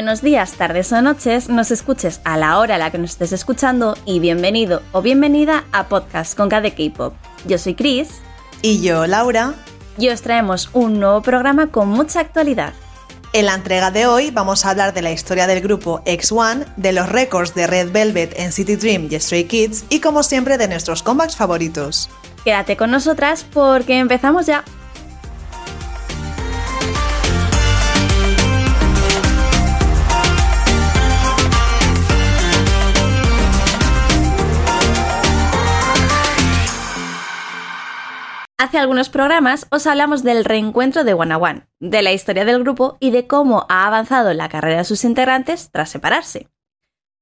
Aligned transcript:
Buenos 0.00 0.22
días, 0.22 0.52
tardes 0.52 0.90
o 0.94 1.02
noches, 1.02 1.50
nos 1.50 1.70
escuches 1.70 2.22
a 2.24 2.38
la 2.38 2.58
hora 2.58 2.76
a 2.76 2.78
la 2.78 2.90
que 2.90 2.96
nos 2.96 3.10
estés 3.10 3.32
escuchando 3.32 3.98
y 4.06 4.18
bienvenido 4.18 4.80
o 4.92 5.02
bienvenida 5.02 5.64
a 5.72 5.88
Podcast 5.90 6.34
con 6.34 6.48
KD 6.48 6.72
K-Pop. 6.74 7.12
Yo 7.44 7.58
soy 7.58 7.74
Chris. 7.74 8.08
Y 8.62 8.80
yo, 8.80 9.06
Laura. 9.06 9.52
Y 9.98 10.08
os 10.08 10.22
traemos 10.22 10.70
un 10.72 11.00
nuevo 11.00 11.20
programa 11.20 11.66
con 11.66 11.88
mucha 11.88 12.20
actualidad. 12.20 12.72
En 13.34 13.44
la 13.44 13.54
entrega 13.54 13.90
de 13.90 14.06
hoy 14.06 14.30
vamos 14.30 14.64
a 14.64 14.70
hablar 14.70 14.94
de 14.94 15.02
la 15.02 15.12
historia 15.12 15.46
del 15.46 15.60
grupo 15.60 16.02
X1, 16.06 16.64
de 16.78 16.92
los 16.92 17.06
récords 17.06 17.54
de 17.54 17.66
Red 17.66 17.92
Velvet 17.92 18.32
en 18.38 18.52
City 18.52 18.76
Dream 18.76 19.08
y 19.10 19.20
Stray 19.20 19.44
Kids 19.44 19.84
y 19.90 20.00
como 20.00 20.22
siempre 20.22 20.56
de 20.56 20.66
nuestros 20.66 21.02
comebacks 21.02 21.36
favoritos. 21.36 22.08
Quédate 22.42 22.78
con 22.78 22.90
nosotras 22.90 23.44
porque 23.52 23.98
empezamos 23.98 24.46
ya. 24.46 24.64
Hace 38.60 38.76
algunos 38.76 39.08
programas 39.08 39.66
os 39.70 39.86
hablamos 39.86 40.22
del 40.22 40.44
reencuentro 40.44 41.02
de 41.02 41.14
One 41.14 41.34
One, 41.34 41.66
de 41.80 42.02
la 42.02 42.12
historia 42.12 42.44
del 42.44 42.62
grupo 42.62 42.98
y 43.00 43.10
de 43.10 43.26
cómo 43.26 43.64
ha 43.70 43.86
avanzado 43.86 44.34
la 44.34 44.50
carrera 44.50 44.76
de 44.76 44.84
sus 44.84 45.02
integrantes 45.04 45.70
tras 45.72 45.88
separarse. 45.88 46.50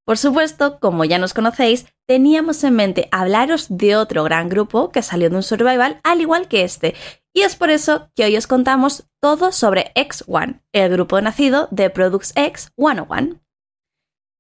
Por 0.05 0.19
supuesto, 0.19 0.81
como 0.81 1.05
ya 1.05 1.19
nos 1.19 1.35
conocéis, 1.35 1.87
teníamos 2.09 2.65
en 2.65 2.75
mente 2.75 3.09
hablaros 3.13 3.69
de 3.69 3.95
otro 3.95 4.25
gran 4.25 4.49
grupo 4.49 4.91
que 4.91 5.01
salió 5.01 5.31
de 5.31 5.37
un 5.37 5.45
survival 5.45 6.01
al 6.03 6.21
igual 6.21 6.49
que 6.49 6.65
este, 6.65 6.97
y 7.33 7.43
es 7.43 7.55
por 7.55 7.71
eso 7.71 8.11
que 8.17 8.25
hoy 8.25 8.37
os 8.37 8.49
contamos 8.49 9.05
todo 9.23 9.53
sobre 9.53 9.93
X1, 9.95 10.61
el 10.73 10.91
grupo 10.91 11.21
nacido 11.21 11.69
de 11.71 11.89
Products 11.89 12.33
X 12.35 12.73
101. 12.77 13.39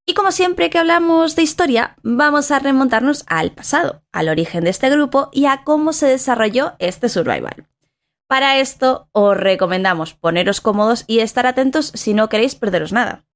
Y 0.09 0.14
como 0.14 0.33
siempre 0.33 0.70
que 0.70 0.78
hablamos 0.78 1.37
de 1.37 1.42
historia, 1.42 1.95
vamos 2.03 2.51
a 2.51 2.59
remontarnos 2.59 3.27
al 3.27 3.53
pasado, 3.53 4.01
al 4.11 4.31
origen 4.31 4.65
de 4.65 4.70
este 4.70 4.89
grupo 4.89 5.28
y 5.33 5.45
a 5.45 5.65
cómo 5.65 5.92
se 5.92 6.06
desarrolló 6.06 6.73
este 6.78 7.11
survival. 7.11 7.69
Para 8.27 8.59
esto 8.59 9.11
os 9.12 9.37
recomendamos 9.37 10.15
poneros 10.15 10.62
cómodos 10.62 11.05
y 11.06 11.19
estar 11.19 11.47
atentos 11.47 11.92
si 11.95 12.15
no 12.15 12.31
queréis 12.31 12.55
perderos 12.55 12.91
nada. 12.91 13.27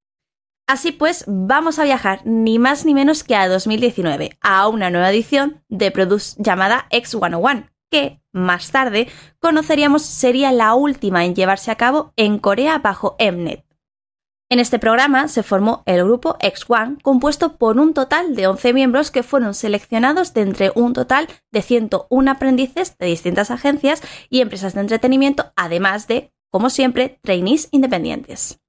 Así 0.67 0.93
pues, 0.93 1.25
vamos 1.27 1.79
a 1.79 1.85
viajar 1.85 2.23
ni 2.25 2.59
más 2.59 2.87
ni 2.87 2.95
menos 2.95 3.23
que 3.23 3.37
a 3.37 3.49
2019, 3.49 4.39
a 4.41 4.67
una 4.69 4.89
nueva 4.89 5.11
edición 5.11 5.63
de 5.69 5.91
Produce 5.91 6.43
llamada 6.43 6.87
X101, 6.91 7.69
que, 7.91 8.23
más 8.33 8.71
tarde, 8.71 9.09
conoceríamos 9.41 10.07
sería 10.07 10.53
la 10.53 10.73
última 10.73 11.27
en 11.27 11.35
llevarse 11.35 11.71
a 11.71 11.77
cabo 11.77 12.15
en 12.17 12.39
Corea 12.39 12.79
bajo 12.79 13.15
Mnet. 13.21 13.72
En 14.53 14.59
este 14.59 14.79
programa 14.79 15.29
se 15.29 15.43
formó 15.43 15.83
el 15.87 16.05
grupo 16.05 16.37
X1, 16.39 17.01
compuesto 17.01 17.57
por 17.57 17.79
un 17.79 17.95
total 17.95 18.37
de 18.37 18.47
11 18.49 18.75
miembros 18.75 19.11
que 19.11 19.23
fueron 19.23 19.55
seleccionados 19.55 20.35
de 20.35 20.43
entre 20.43 20.73
un 20.75 20.93
total 20.93 21.27
de 21.51 21.63
101 21.63 22.31
aprendices 22.31 22.99
de 22.99 23.07
distintas 23.07 23.51
agencias 23.51 24.03
y 24.29 24.43
empresas 24.43 24.75
de 24.75 24.83
entretenimiento, 24.83 25.51
además 25.57 26.07
de, 26.07 26.35
como 26.51 26.69
siempre, 26.69 27.19
trainees 27.23 27.71
independientes. 27.71 28.61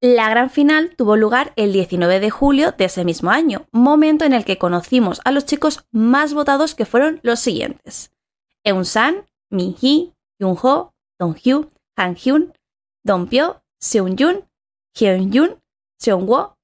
La 0.00 0.30
gran 0.30 0.48
final 0.48 0.94
tuvo 0.96 1.18
lugar 1.18 1.52
el 1.56 1.74
19 1.74 2.18
de 2.18 2.30
julio 2.30 2.72
de 2.72 2.86
ese 2.86 3.04
mismo 3.04 3.30
año, 3.30 3.66
momento 3.72 4.24
en 4.24 4.32
el 4.32 4.46
que 4.46 4.56
conocimos 4.56 5.20
a 5.26 5.30
los 5.30 5.44
chicos 5.44 5.84
más 5.92 6.32
votados 6.32 6.74
que 6.74 6.86
fueron 6.86 7.20
los 7.22 7.40
siguientes: 7.40 8.12
Eun-san, 8.64 9.26
Min-hee, 9.50 10.14
Yoon-ho, 10.40 10.94
Dong-hyu, 11.20 11.68
Han-hyun, 11.96 12.54
Dong-pyo, 13.04 13.60
Seung-jun, 13.78 14.45
Hyun-jun, 14.98 15.60
Seung-woo, 16.00 16.54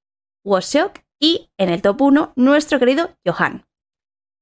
Wo-seok 0.45 1.01
y, 1.21 1.51
en 1.59 1.69
el 1.69 1.83
top 1.83 2.01
1, 2.01 2.33
nuestro 2.35 2.79
querido 2.79 3.11
Johan. 3.27 3.67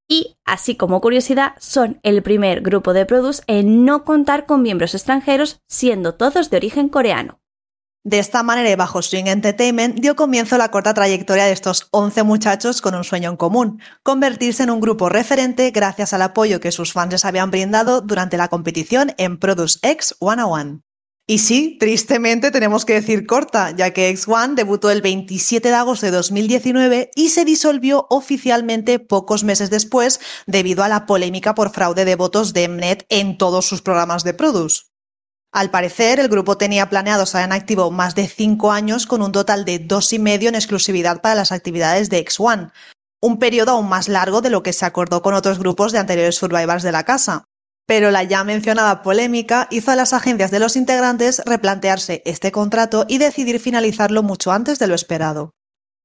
Y, 0.08 0.36
así 0.44 0.76
como 0.76 1.00
curiosidad, 1.00 1.54
son 1.58 1.98
el 2.02 2.22
primer 2.22 2.60
grupo 2.60 2.92
de 2.92 3.04
produce 3.04 3.42
en 3.48 3.84
no 3.84 4.04
contar 4.04 4.46
con 4.46 4.62
miembros 4.62 4.94
extranjeros, 4.94 5.60
siendo 5.68 6.14
todos 6.14 6.50
de 6.50 6.56
origen 6.56 6.88
coreano. 6.88 7.40
De 8.02 8.18
esta 8.18 8.42
manera 8.42 8.70
y 8.70 8.76
bajo 8.76 9.02
Swing 9.02 9.26
Entertainment 9.26 10.00
dio 10.00 10.16
comienzo 10.16 10.56
la 10.56 10.70
corta 10.70 10.94
trayectoria 10.94 11.44
de 11.44 11.52
estos 11.52 11.88
11 11.90 12.22
muchachos 12.22 12.80
con 12.80 12.94
un 12.94 13.04
sueño 13.04 13.28
en 13.28 13.36
común, 13.36 13.82
convertirse 14.02 14.62
en 14.62 14.70
un 14.70 14.80
grupo 14.80 15.08
referente 15.08 15.70
gracias 15.70 16.14
al 16.14 16.22
apoyo 16.22 16.60
que 16.60 16.72
sus 16.72 16.92
fans 16.92 17.12
les 17.12 17.24
habían 17.24 17.50
brindado 17.50 18.00
durante 18.00 18.38
la 18.38 18.48
competición 18.48 19.12
en 19.18 19.38
Produce 19.38 19.78
X 19.82 20.16
101. 20.18 20.80
Y 21.30 21.38
sí, 21.38 21.76
tristemente 21.78 22.50
tenemos 22.50 22.84
que 22.84 22.94
decir 22.94 23.24
corta, 23.24 23.70
ya 23.70 23.92
que 23.92 24.12
X1 24.12 24.54
debutó 24.56 24.90
el 24.90 25.00
27 25.00 25.68
de 25.68 25.74
agosto 25.76 26.06
de 26.06 26.10
2019 26.10 27.12
y 27.14 27.28
se 27.28 27.44
disolvió 27.44 28.08
oficialmente 28.10 28.98
pocos 28.98 29.44
meses 29.44 29.70
después 29.70 30.18
debido 30.48 30.82
a 30.82 30.88
la 30.88 31.06
polémica 31.06 31.54
por 31.54 31.70
fraude 31.70 32.04
de 32.04 32.16
votos 32.16 32.52
de 32.52 32.66
Mnet 32.66 33.06
en 33.10 33.38
todos 33.38 33.64
sus 33.64 33.80
programas 33.80 34.24
de 34.24 34.34
Produce. 34.34 34.86
Al 35.52 35.70
parecer, 35.70 36.18
el 36.18 36.26
grupo 36.26 36.58
tenía 36.58 36.90
planeado 36.90 37.22
estar 37.22 37.44
en 37.44 37.52
activo 37.52 37.92
más 37.92 38.16
de 38.16 38.26
cinco 38.26 38.72
años 38.72 39.06
con 39.06 39.22
un 39.22 39.30
total 39.30 39.64
de 39.64 39.78
dos 39.78 40.12
y 40.12 40.18
medio 40.18 40.48
en 40.48 40.56
exclusividad 40.56 41.22
para 41.22 41.36
las 41.36 41.52
actividades 41.52 42.10
de 42.10 42.24
X1, 42.24 42.72
un 43.22 43.38
periodo 43.38 43.70
aún 43.70 43.88
más 43.88 44.08
largo 44.08 44.40
de 44.40 44.50
lo 44.50 44.64
que 44.64 44.72
se 44.72 44.84
acordó 44.84 45.22
con 45.22 45.34
otros 45.34 45.60
grupos 45.60 45.92
de 45.92 46.00
anteriores 46.00 46.34
survivors 46.34 46.82
de 46.82 46.90
la 46.90 47.04
casa 47.04 47.49
pero 47.90 48.12
la 48.12 48.22
ya 48.22 48.44
mencionada 48.44 49.02
polémica 49.02 49.66
hizo 49.68 49.90
a 49.90 49.96
las 49.96 50.12
agencias 50.12 50.52
de 50.52 50.60
los 50.60 50.76
integrantes 50.76 51.42
replantearse 51.44 52.22
este 52.24 52.52
contrato 52.52 53.04
y 53.08 53.18
decidir 53.18 53.58
finalizarlo 53.58 54.22
mucho 54.22 54.52
antes 54.52 54.78
de 54.78 54.86
lo 54.86 54.94
esperado. 54.94 55.54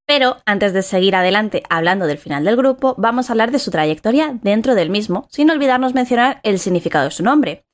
Pero 0.07 0.38
antes 0.47 0.74
de 0.74 0.81
seguir 0.81 1.16
adelante 1.16 1.62
hablando 1.69 2.07
del 2.07 2.18
final 2.18 2.44
del 2.44 2.56
grupo, 2.56 2.95
vamos 2.97 3.29
a 3.29 3.34
hablar 3.34 3.51
de 3.51 3.59
su 3.59 3.69
trayectoria 3.69 4.35
dentro 4.41 4.74
del 4.74 4.90
mismo, 4.90 5.28
sin 5.29 5.51
olvidarnos 5.51 5.94
mencionar 5.94 6.40
el 6.41 6.57
significado 6.57 7.06
de 7.06 7.12
su 7.12 7.22
nombre. 7.22 7.66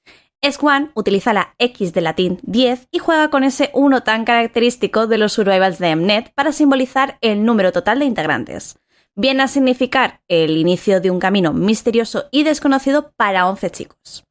S1 0.44 0.92
utiliza 0.94 1.32
la 1.32 1.56
X 1.58 1.94
de 1.94 2.02
latín 2.02 2.40
10 2.44 2.90
y 2.92 3.00
juega 3.00 3.30
con 3.30 3.46
ese 3.46 3.72
1 3.74 4.04
tan 4.04 4.26
característico 4.26 5.08
de 5.08 5.20
los 5.20 5.32
survivals 5.32 5.80
de 5.80 5.96
Mnet 5.96 6.34
para 6.36 6.52
simbolizar 6.52 7.18
el 7.22 7.46
número 7.46 7.72
total 7.72 8.00
de 8.00 8.06
integrantes 8.06 8.81
viene 9.16 9.44
a 9.44 9.48
significar 9.48 10.22
el 10.28 10.58
inicio 10.58 11.02
de 11.02 11.12
un 11.12 11.20
camino 11.20 11.54
misterioso 11.54 12.26
y 12.32 12.44
desconocido 12.44 13.12
para 13.16 13.48
11 13.48 13.70
chicos. 13.72 14.24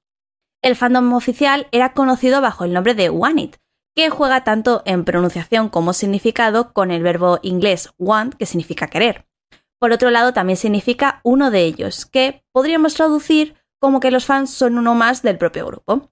El 0.63 0.77
fandom 0.77 1.13
oficial 1.15 1.69
era 1.73 1.95
conocido 1.95 2.41
bajo 2.41 2.65
el 2.65 2.73
nombre 2.73 2.95
de 2.95 3.11
It, 3.37 3.57
que 3.95 4.11
juega 4.11 4.45
tanto 4.45 4.83
en 4.85 5.05
pronunciación 5.05 5.69
como 5.69 5.93
significado 5.93 6.73
con 6.73 6.91
el 6.91 7.03
verbo 7.03 7.39
inglés 7.43 7.91
want, 7.99 8.35
que 8.35 8.47
significa 8.47 8.89
querer. 8.89 9.27
Por 9.79 9.93
otro 9.93 10.11
lado, 10.11 10.33
también 10.33 10.59
significa 10.59 11.21
uno 11.25 11.51
de 11.51 11.63
ellos, 11.63 12.05
que 12.05 12.45
podríamos 12.53 12.95
traducir 12.95 13.57
como 13.81 14.01
que 14.01 14.11
los 14.11 14.27
fans 14.27 14.51
son 14.51 14.77
uno 14.77 14.95
más 14.95 15.23
del 15.23 15.39
propio 15.39 15.67
grupo. 15.67 16.11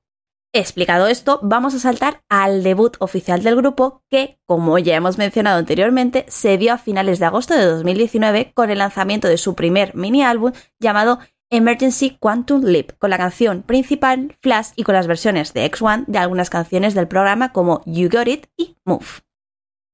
Explicado 0.54 1.08
esto, 1.08 1.40
vamos 1.42 1.74
a 1.74 1.78
saltar 1.78 2.22
al 2.30 2.62
debut 2.62 2.96
oficial 3.00 3.42
del 3.42 3.54
grupo 3.54 4.02
que, 4.08 4.40
como 4.46 4.78
ya 4.78 4.96
hemos 4.96 5.18
mencionado 5.18 5.58
anteriormente, 5.58 6.24
se 6.28 6.56
dio 6.56 6.72
a 6.72 6.78
finales 6.78 7.18
de 7.18 7.26
agosto 7.26 7.54
de 7.54 7.66
2019 7.66 8.52
con 8.54 8.70
el 8.70 8.78
lanzamiento 8.78 9.28
de 9.28 9.36
su 9.36 9.54
primer 9.54 9.94
mini 9.94 10.22
álbum 10.22 10.52
llamado 10.80 11.18
Emergency 11.50 12.16
Quantum 12.18 12.64
Leap, 12.64 12.96
con 12.98 13.10
la 13.10 13.18
canción 13.18 13.62
principal 13.62 14.38
Flash 14.40 14.68
y 14.74 14.84
con 14.84 14.94
las 14.94 15.06
versiones 15.06 15.52
de 15.52 15.70
X1 15.70 16.06
de 16.06 16.18
algunas 16.18 16.48
canciones 16.48 16.94
del 16.94 17.08
programa 17.08 17.52
como 17.52 17.82
You 17.84 18.08
Got 18.08 18.28
It 18.28 18.46
y 18.56 18.78
Move. 18.86 19.04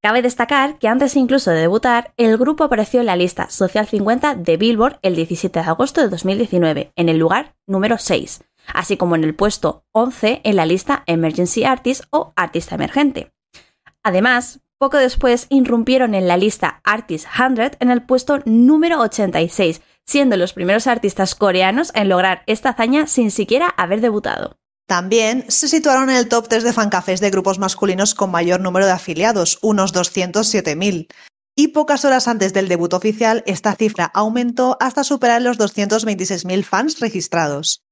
Cabe 0.01 0.21
destacar 0.21 0.77
que 0.79 0.87
antes 0.87 1.17
incluso 1.17 1.51
de 1.51 1.61
debutar, 1.61 2.13
el 2.15 2.37
grupo 2.37 2.63
apareció 2.63 3.01
en 3.01 3.07
la 3.07 3.15
lista 3.17 3.49
Social 3.49 3.87
50 3.87 4.35
de 4.35 4.55
Billboard 4.55 4.99
el 5.01 5.15
17 5.15 5.59
de 5.59 5.65
agosto 5.65 5.99
de 5.99 6.09
2019, 6.09 6.93
en 6.95 7.09
el 7.09 7.17
lugar 7.17 7.55
número 7.67 7.97
6, 7.97 8.41
así 8.73 8.97
como 8.97 9.15
en 9.15 9.23
el 9.23 9.35
puesto 9.35 9.85
11 9.91 10.41
en 10.43 10.55
la 10.55 10.65
lista 10.65 11.03
Emergency 11.07 11.63
Artist 11.63 12.03
o 12.09 12.33
Artista 12.35 12.75
Emergente. 12.75 13.31
Además, 14.03 14.59
poco 14.77 14.97
después 14.97 15.47
irrumpieron 15.49 16.13
en 16.13 16.27
la 16.27 16.37
lista 16.37 16.81
Artist 16.83 17.27
100 17.35 17.77
en 17.79 17.91
el 17.91 18.03
puesto 18.03 18.39
número 18.45 18.99
86, 18.99 19.81
siendo 20.05 20.37
los 20.37 20.53
primeros 20.53 20.87
artistas 20.87 21.33
coreanos 21.33 21.91
en 21.95 22.09
lograr 22.09 22.43
esta 22.45 22.69
hazaña 22.69 23.07
sin 23.07 23.31
siquiera 23.31 23.67
haber 23.77 24.01
debutado. 24.01 24.57
También 24.87 25.45
se 25.47 25.67
situaron 25.67 26.09
en 26.09 26.17
el 26.17 26.29
top 26.29 26.47
3 26.47 26.63
de 26.63 26.73
fancafés 26.73 27.19
de 27.19 27.31
grupos 27.31 27.57
masculinos 27.57 28.13
con 28.13 28.29
mayor 28.29 28.59
número 28.59 28.85
de 28.85 28.91
afiliados, 28.91 29.57
unos 29.61 29.93
207.000. 29.93 31.07
Y 31.55 31.69
pocas 31.69 32.05
horas 32.05 32.27
antes 32.27 32.53
del 32.53 32.67
debut 32.67 32.93
oficial, 32.93 33.43
esta 33.47 33.73
cifra 33.75 34.05
aumentó 34.05 34.77
hasta 34.79 35.03
superar 35.03 35.41
los 35.41 35.57
226.000 35.57 36.63
fans 36.63 36.99
registrados 36.99 37.84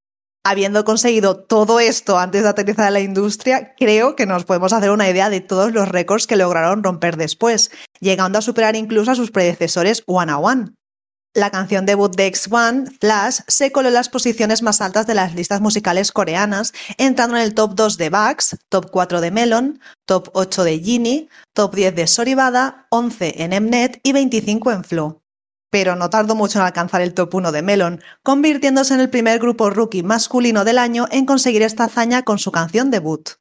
habiendo 0.43 0.83
conseguido 0.83 1.37
todo 1.37 1.79
esto 1.79 2.19
antes 2.19 2.43
de 2.43 2.49
aterrizar 2.49 2.87
en 2.87 2.93
la 2.93 2.99
industria, 2.99 3.73
creo 3.77 4.15
que 4.15 4.25
nos 4.25 4.45
podemos 4.45 4.73
hacer 4.73 4.91
una 4.91 5.09
idea 5.09 5.29
de 5.29 5.41
todos 5.41 5.73
los 5.73 5.87
récords 5.87 6.27
que 6.27 6.35
lograron 6.35 6.83
romper 6.83 7.17
después, 7.17 7.71
llegando 7.99 8.37
a 8.39 8.41
superar 8.41 8.75
incluso 8.75 9.11
a 9.11 9.15
sus 9.15 9.31
predecesores 9.31 10.03
One 10.05 10.31
a 10.31 10.37
One. 10.37 10.73
La 11.35 11.49
canción 11.49 11.87
debut 11.87 12.15
de 12.15 12.31
X1, 12.31 12.99
Flash, 12.99 13.39
se 13.47 13.71
coló 13.71 13.87
en 13.87 13.95
las 13.95 14.09
posiciones 14.09 14.61
más 14.61 14.81
altas 14.81 15.07
de 15.07 15.15
las 15.15 15.33
listas 15.33 15.61
musicales 15.61 16.11
coreanas, 16.11 16.73
entrando 16.99 17.37
en 17.37 17.41
el 17.41 17.55
top 17.55 17.73
2 17.73 17.97
de 17.97 18.11
Bugs, 18.11 18.57
top 18.69 18.91
4 18.91 19.19
de 19.19 19.31
Melon, 19.31 19.79
top 20.05 20.29
8 20.33 20.63
de 20.63 20.79
Genie, 20.79 21.29
top 21.53 21.73
10 21.73 21.95
de 21.95 22.05
Soribada, 22.05 22.85
11 22.91 23.43
en 23.43 23.63
Mnet 23.63 23.99
y 24.03 24.13
25 24.13 24.71
en 24.73 24.83
Flow. 24.83 25.22
Pero 25.73 25.95
no 25.95 26.11
tardó 26.11 26.35
mucho 26.35 26.59
en 26.59 26.65
alcanzar 26.65 27.01
el 27.01 27.15
top 27.15 27.33
1 27.33 27.51
de 27.51 27.63
Melon, 27.63 27.99
convirtiéndose 28.21 28.93
en 28.93 28.99
el 28.99 29.09
primer 29.09 29.39
grupo 29.39 29.71
rookie 29.71 30.03
masculino 30.03 30.65
del 30.65 30.77
año 30.77 31.07
en 31.09 31.25
conseguir 31.25 31.63
esta 31.63 31.85
hazaña 31.85 32.21
con 32.21 32.37
su 32.37 32.51
canción 32.51 32.91
debut. 32.91 33.31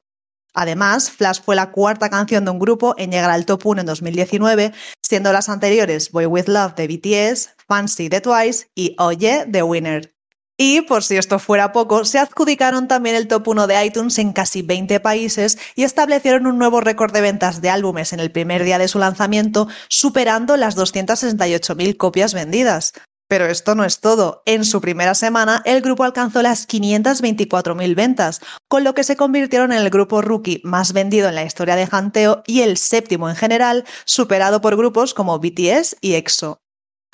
Además, 0.54 1.10
Flash 1.10 1.42
fue 1.44 1.56
la 1.56 1.72
cuarta 1.72 2.08
canción 2.08 2.46
de 2.46 2.50
un 2.50 2.58
grupo 2.58 2.94
en 2.96 3.10
llegar 3.10 3.30
al 3.30 3.44
top 3.44 3.66
1 3.66 3.82
en 3.82 3.86
2019, 3.86 4.72
siendo 5.02 5.30
las 5.30 5.50
anteriores 5.50 6.10
Boy 6.10 6.24
With 6.24 6.46
Love 6.46 6.74
de 6.74 6.88
BTS, 6.88 7.50
Fancy 7.68 8.08
de 8.08 8.22
Twice 8.22 8.70
y 8.74 8.96
Oye 8.98 9.44
de 9.46 9.62
Winner. 9.62 10.14
Y 10.58 10.82
por 10.82 11.02
si 11.02 11.16
esto 11.16 11.38
fuera 11.38 11.72
poco, 11.72 12.04
se 12.04 12.18
adjudicaron 12.18 12.86
también 12.86 13.16
el 13.16 13.26
top 13.26 13.48
1 13.48 13.66
de 13.66 13.84
iTunes 13.84 14.18
en 14.18 14.32
casi 14.32 14.62
20 14.62 15.00
países 15.00 15.58
y 15.74 15.84
establecieron 15.84 16.46
un 16.46 16.58
nuevo 16.58 16.80
récord 16.80 17.12
de 17.12 17.22
ventas 17.22 17.60
de 17.62 17.70
álbumes 17.70 18.12
en 18.12 18.20
el 18.20 18.30
primer 18.30 18.62
día 18.62 18.78
de 18.78 18.88
su 18.88 18.98
lanzamiento, 18.98 19.68
superando 19.88 20.56
las 20.56 20.76
268.000 20.76 21.96
copias 21.96 22.34
vendidas. 22.34 22.92
Pero 23.28 23.46
esto 23.46 23.74
no 23.74 23.84
es 23.84 24.00
todo. 24.00 24.42
En 24.44 24.66
su 24.66 24.82
primera 24.82 25.14
semana, 25.14 25.62
el 25.64 25.80
grupo 25.80 26.04
alcanzó 26.04 26.42
las 26.42 26.68
524.000 26.68 27.94
ventas, 27.94 28.40
con 28.68 28.84
lo 28.84 28.94
que 28.94 29.04
se 29.04 29.16
convirtieron 29.16 29.72
en 29.72 29.78
el 29.78 29.88
grupo 29.88 30.20
rookie 30.20 30.60
más 30.64 30.92
vendido 30.92 31.30
en 31.30 31.36
la 31.36 31.44
historia 31.44 31.76
de 31.76 31.88
Hanteo 31.90 32.42
y 32.46 32.60
el 32.60 32.76
séptimo 32.76 33.30
en 33.30 33.36
general, 33.36 33.84
superado 34.04 34.60
por 34.60 34.76
grupos 34.76 35.14
como 35.14 35.38
BTS 35.38 35.96
y 36.02 36.12
EXO. 36.12 36.58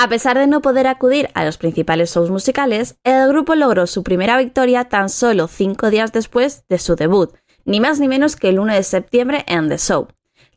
A 0.01 0.09
pesar 0.09 0.39
de 0.39 0.47
no 0.47 0.63
poder 0.63 0.87
acudir 0.87 1.29
a 1.35 1.45
los 1.45 1.59
principales 1.59 2.15
shows 2.15 2.31
musicales, 2.31 2.97
el 3.03 3.29
grupo 3.29 3.57
logró 3.57 3.89
su 3.89 4.05
primera 4.05 4.39
victoria 4.39 4.85
tan 4.85 5.09
solo 5.09 5.49
cinco 5.49 5.91
días 5.91 6.13
después 6.13 6.65
de 6.69 6.79
su 6.79 6.95
debut, 6.95 7.35
ni 7.65 7.81
más 7.81 7.99
ni 7.99 8.07
menos 8.07 8.37
que 8.37 8.51
el 8.51 8.61
1 8.61 8.75
de 8.75 8.85
septiembre 8.85 9.45
en 9.49 9.69
The 9.69 9.77
Show. 9.77 10.07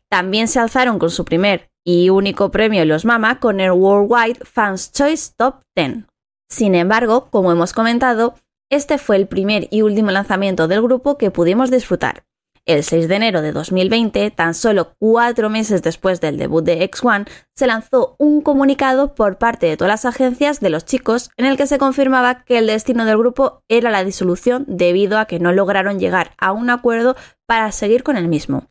También 0.08 0.46
se 0.46 0.60
alzaron 0.60 1.00
con 1.00 1.10
su 1.10 1.24
primer 1.24 1.72
y 1.82 2.08
único 2.10 2.52
premio 2.52 2.84
Los 2.84 3.04
Mama 3.04 3.40
con 3.40 3.58
el 3.58 3.72
Worldwide 3.72 4.44
Fans 4.44 4.92
Choice 4.92 5.32
Top 5.36 5.56
10. 5.74 6.04
Sin 6.48 6.76
embargo, 6.76 7.26
como 7.32 7.50
hemos 7.50 7.72
comentado, 7.72 8.36
este 8.70 8.96
fue 8.96 9.16
el 9.16 9.26
primer 9.26 9.66
y 9.72 9.82
último 9.82 10.12
lanzamiento 10.12 10.68
del 10.68 10.82
grupo 10.82 11.18
que 11.18 11.32
pudimos 11.32 11.68
disfrutar. 11.68 12.22
El 12.64 12.84
6 12.84 13.08
de 13.08 13.16
enero 13.16 13.42
de 13.42 13.50
2020, 13.50 14.30
tan 14.30 14.54
solo 14.54 14.94
cuatro 15.00 15.50
meses 15.50 15.82
después 15.82 16.20
del 16.20 16.38
debut 16.38 16.64
de 16.64 16.88
X1, 16.88 17.28
se 17.56 17.66
lanzó 17.66 18.14
un 18.20 18.40
comunicado 18.40 19.16
por 19.16 19.36
parte 19.36 19.66
de 19.66 19.76
todas 19.76 19.90
las 19.90 20.04
agencias 20.04 20.60
de 20.60 20.70
los 20.70 20.84
chicos 20.84 21.30
en 21.36 21.46
el 21.46 21.56
que 21.56 21.66
se 21.66 21.78
confirmaba 21.78 22.44
que 22.44 22.58
el 22.58 22.68
destino 22.68 23.04
del 23.04 23.18
grupo 23.18 23.64
era 23.68 23.90
la 23.90 24.04
disolución 24.04 24.64
debido 24.68 25.18
a 25.18 25.24
que 25.24 25.40
no 25.40 25.52
lograron 25.52 25.98
llegar 25.98 26.34
a 26.38 26.52
un 26.52 26.70
acuerdo 26.70 27.16
para 27.46 27.72
seguir 27.72 28.04
con 28.04 28.16
el 28.16 28.28
mismo. 28.28 28.68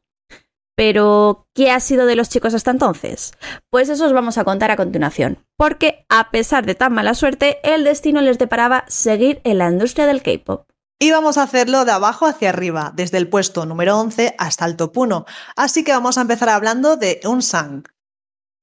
Pero, 0.77 1.47
¿qué 1.53 1.69
ha 1.69 1.81
sido 1.81 2.05
de 2.05 2.15
los 2.15 2.29
chicos 2.29 2.53
hasta 2.53 2.71
entonces? 2.71 3.33
Pues 3.69 3.89
eso 3.89 4.05
os 4.05 4.13
vamos 4.13 4.38
a 4.38 4.45
contar 4.45 4.71
a 4.71 4.77
continuación, 4.77 5.45
porque 5.57 6.05
a 6.07 6.31
pesar 6.31 6.65
de 6.65 6.75
tan 6.75 6.93
mala 6.93 7.13
suerte, 7.13 7.59
el 7.63 7.83
destino 7.83 8.21
les 8.21 8.39
deparaba 8.39 8.85
seguir 8.88 9.41
en 9.43 9.57
la 9.57 9.69
industria 9.69 10.07
del 10.07 10.23
K-pop. 10.23 10.70
Y 11.03 11.09
vamos 11.09 11.39
a 11.39 11.44
hacerlo 11.44 11.83
de 11.83 11.94
abajo 11.94 12.27
hacia 12.27 12.50
arriba, 12.50 12.94
desde 12.95 13.18
el 13.18 13.27
puesto 13.27 13.65
número 13.65 13.98
11 13.98 14.36
hasta 14.38 14.65
el 14.68 14.75
top 14.75 14.95
1. 15.00 15.25
Así 15.56 15.83
que 15.83 15.94
vamos 15.94 16.19
a 16.19 16.21
empezar 16.21 16.50
hablando 16.50 16.95
de 16.95 17.19
Unsang. 17.24 17.86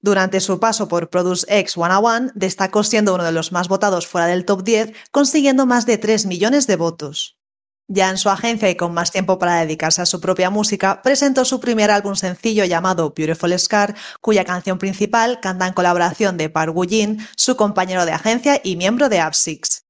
Durante 0.00 0.38
su 0.38 0.61
paso 0.61 0.87
por 0.87 1.11
Produce 1.11 1.44
X 1.49 1.73
101, 1.73 2.31
destacó 2.37 2.85
siendo 2.85 3.17
uno 3.17 3.25
de 3.25 3.32
los 3.32 3.50
más 3.50 3.67
votados 3.67 4.06
fuera 4.06 4.29
del 4.29 4.44
top 4.44 4.62
10, 4.62 4.93
consiguiendo 5.11 5.67
más 5.67 5.85
de 5.85 5.99
3 5.99 6.26
millones 6.26 6.69
de 6.69 6.76
votos. 6.76 7.40
Ya 7.88 8.08
en 8.08 8.19
su 8.19 8.31
agencia 8.31 8.70
y 8.70 8.76
con 8.76 8.94
más 8.94 9.11
tiempo 9.11 9.40
para 9.40 9.56
dedicarse 9.56 10.02
a 10.02 10.06
su 10.06 10.20
propia 10.20 10.49
música, 10.49 11.02
presentó 11.02 11.44
su 11.44 11.58
primer 11.58 11.90
álbum 11.90 12.14
sencillo 12.14 12.64
llamado 12.64 13.12
Beautiful 13.17 13.58
Scar, 13.58 13.96
cuya 14.20 14.44
canción 14.44 14.79
principal 14.79 15.40
canta 15.40 15.67
en 15.67 15.73
colaboración 15.73 16.37
de 16.37 16.50
Park 16.50 16.73
Woo-jin, 16.73 17.19
su 17.35 17.56
compañero 17.56 18.06
de 18.06 18.12
agencia 18.12 18.61
y 18.62 18.76
miembro 18.76 19.08
de 19.08 19.19
Up6. 19.19 19.88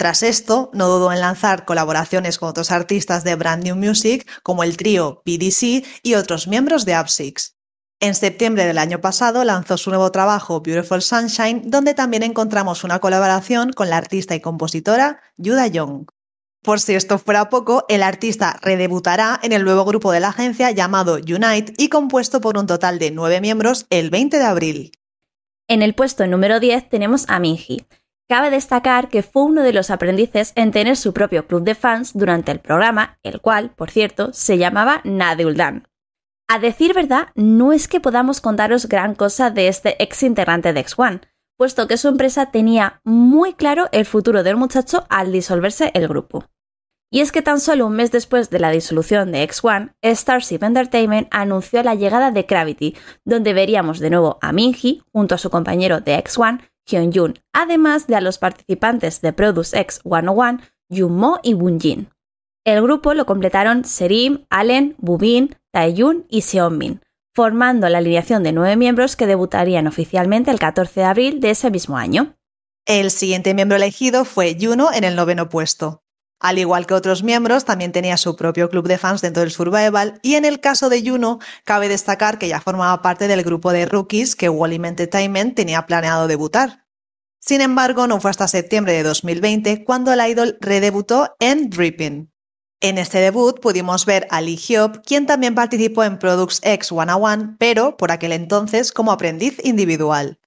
Tras 0.00 0.22
esto, 0.22 0.70
no 0.72 0.88
dudó 0.88 1.12
en 1.12 1.20
lanzar 1.20 1.66
colaboraciones 1.66 2.38
con 2.38 2.48
otros 2.48 2.70
artistas 2.70 3.22
de 3.22 3.34
Brand 3.34 3.62
New 3.62 3.76
Music, 3.76 4.26
como 4.42 4.64
el 4.64 4.78
trío 4.78 5.20
PDC 5.26 5.84
y 6.02 6.14
otros 6.14 6.48
miembros 6.48 6.86
de 6.86 6.94
Up6. 6.94 7.52
En 8.00 8.14
septiembre 8.14 8.64
del 8.64 8.78
año 8.78 9.02
pasado 9.02 9.44
lanzó 9.44 9.76
su 9.76 9.90
nuevo 9.90 10.10
trabajo 10.10 10.62
Beautiful 10.62 11.02
Sunshine, 11.02 11.64
donde 11.66 11.92
también 11.92 12.22
encontramos 12.22 12.82
una 12.82 12.98
colaboración 12.98 13.74
con 13.74 13.90
la 13.90 13.98
artista 13.98 14.34
y 14.34 14.40
compositora 14.40 15.20
Yuda 15.36 15.66
Young. 15.66 16.06
Por 16.62 16.80
si 16.80 16.94
esto 16.94 17.18
fuera 17.18 17.50
poco, 17.50 17.84
el 17.90 18.02
artista 18.02 18.58
redebutará 18.62 19.38
en 19.42 19.52
el 19.52 19.64
nuevo 19.64 19.84
grupo 19.84 20.12
de 20.12 20.20
la 20.20 20.28
agencia 20.28 20.70
llamado 20.70 21.16
Unite 21.16 21.74
y 21.76 21.90
compuesto 21.90 22.40
por 22.40 22.56
un 22.56 22.66
total 22.66 22.98
de 22.98 23.10
nueve 23.10 23.42
miembros 23.42 23.84
el 23.90 24.08
20 24.08 24.38
de 24.38 24.44
abril. 24.44 24.92
En 25.68 25.82
el 25.82 25.94
puesto 25.94 26.26
número 26.26 26.58
10 26.58 26.88
tenemos 26.88 27.26
a 27.28 27.38
Minji. 27.38 27.84
Cabe 28.30 28.50
destacar 28.50 29.08
que 29.08 29.24
fue 29.24 29.42
uno 29.42 29.64
de 29.64 29.72
los 29.72 29.90
aprendices 29.90 30.52
en 30.54 30.70
tener 30.70 30.96
su 30.96 31.12
propio 31.12 31.48
club 31.48 31.64
de 31.64 31.74
fans 31.74 32.12
durante 32.14 32.52
el 32.52 32.60
programa, 32.60 33.18
el 33.24 33.40
cual, 33.40 33.70
por 33.70 33.90
cierto, 33.90 34.32
se 34.32 34.56
llamaba 34.56 35.00
Nadeuldan. 35.02 35.88
A 36.46 36.60
decir 36.60 36.94
verdad, 36.94 37.30
no 37.34 37.72
es 37.72 37.88
que 37.88 37.98
podamos 37.98 38.40
contaros 38.40 38.86
gran 38.86 39.16
cosa 39.16 39.50
de 39.50 39.66
este 39.66 40.00
ex 40.00 40.22
integrante 40.22 40.72
de 40.72 40.86
X1, 40.86 41.22
puesto 41.56 41.88
que 41.88 41.96
su 41.96 42.06
empresa 42.06 42.52
tenía 42.52 43.00
muy 43.02 43.54
claro 43.54 43.88
el 43.90 44.06
futuro 44.06 44.44
del 44.44 44.54
muchacho 44.54 45.06
al 45.08 45.32
disolverse 45.32 45.90
el 45.94 46.06
grupo. 46.06 46.44
Y 47.10 47.22
es 47.22 47.32
que 47.32 47.42
tan 47.42 47.58
solo 47.58 47.88
un 47.88 47.94
mes 47.94 48.12
después 48.12 48.48
de 48.48 48.60
la 48.60 48.70
disolución 48.70 49.32
de 49.32 49.42
X1, 49.48 49.94
Starship 50.04 50.62
Entertainment 50.62 51.26
anunció 51.32 51.82
la 51.82 51.96
llegada 51.96 52.30
de 52.30 52.44
Gravity, 52.44 52.96
donde 53.24 53.54
veríamos 53.54 53.98
de 53.98 54.10
nuevo 54.10 54.38
a 54.40 54.52
Minji 54.52 55.02
junto 55.12 55.34
a 55.34 55.38
su 55.38 55.50
compañero 55.50 56.00
de 56.00 56.16
X1, 56.22 56.60
Hyun-jun, 56.90 57.40
además 57.52 58.06
de 58.06 58.16
a 58.16 58.20
los 58.20 58.38
participantes 58.38 59.20
de 59.20 59.32
Produce 59.32 59.78
X 59.78 60.00
101, 60.02 60.60
Mo 61.08 61.38
y 61.42 61.54
Jin. 61.78 62.08
El 62.64 62.82
grupo 62.82 63.14
lo 63.14 63.24
completaron 63.26 63.84
Serim, 63.84 64.44
Allen, 64.50 64.94
Bubin, 64.98 65.56
Taeyun 65.72 66.26
y 66.28 66.42
Seonmin, 66.42 67.00
formando 67.34 67.88
la 67.88 67.98
alineación 67.98 68.42
de 68.42 68.52
nueve 68.52 68.76
miembros 68.76 69.16
que 69.16 69.26
debutarían 69.26 69.86
oficialmente 69.86 70.50
el 70.50 70.58
14 70.58 71.00
de 71.00 71.06
abril 71.06 71.40
de 71.40 71.50
ese 71.50 71.70
mismo 71.70 71.96
año. 71.96 72.36
El 72.86 73.10
siguiente 73.10 73.54
miembro 73.54 73.76
elegido 73.76 74.24
fue 74.24 74.56
Juno 74.60 74.92
en 74.92 75.04
el 75.04 75.16
noveno 75.16 75.48
puesto. 75.48 76.02
Al 76.40 76.58
igual 76.58 76.86
que 76.86 76.94
otros 76.94 77.22
miembros, 77.22 77.66
también 77.66 77.92
tenía 77.92 78.16
su 78.16 78.34
propio 78.34 78.70
club 78.70 78.88
de 78.88 78.96
fans 78.96 79.20
dentro 79.20 79.42
del 79.42 79.50
Survival 79.50 80.18
y 80.22 80.36
en 80.36 80.46
el 80.46 80.60
caso 80.60 80.88
de 80.88 81.02
Juno, 81.06 81.38
cabe 81.64 81.88
destacar 81.88 82.38
que 82.38 82.48
ya 82.48 82.60
formaba 82.60 83.02
parte 83.02 83.28
del 83.28 83.42
grupo 83.42 83.72
de 83.72 83.84
rookies 83.84 84.34
que 84.34 84.48
Wallim 84.48 84.86
Entertainment 84.86 85.54
tenía 85.54 85.86
planeado 85.86 86.28
debutar. 86.28 86.79
Sin 87.40 87.62
embargo, 87.62 88.06
no 88.06 88.20
fue 88.20 88.30
hasta 88.30 88.46
septiembre 88.48 88.92
de 88.92 89.02
2020 89.02 89.84
cuando 89.84 90.12
el 90.12 90.20
idol 90.30 90.58
redebutó 90.60 91.34
en 91.40 91.70
Dripping. 91.70 92.30
En 92.82 92.96
este 92.96 93.18
debut 93.18 93.60
pudimos 93.60 94.06
ver 94.06 94.26
a 94.30 94.40
Lee 94.40 94.56
Hyop, 94.56 94.98
quien 95.04 95.26
también 95.26 95.54
participó 95.54 96.04
en 96.04 96.18
Products 96.18 96.60
X 96.62 96.88
101, 96.88 97.56
pero 97.58 97.96
por 97.96 98.12
aquel 98.12 98.32
entonces 98.32 98.92
como 98.92 99.12
aprendiz 99.12 99.58
individual. 99.64 100.38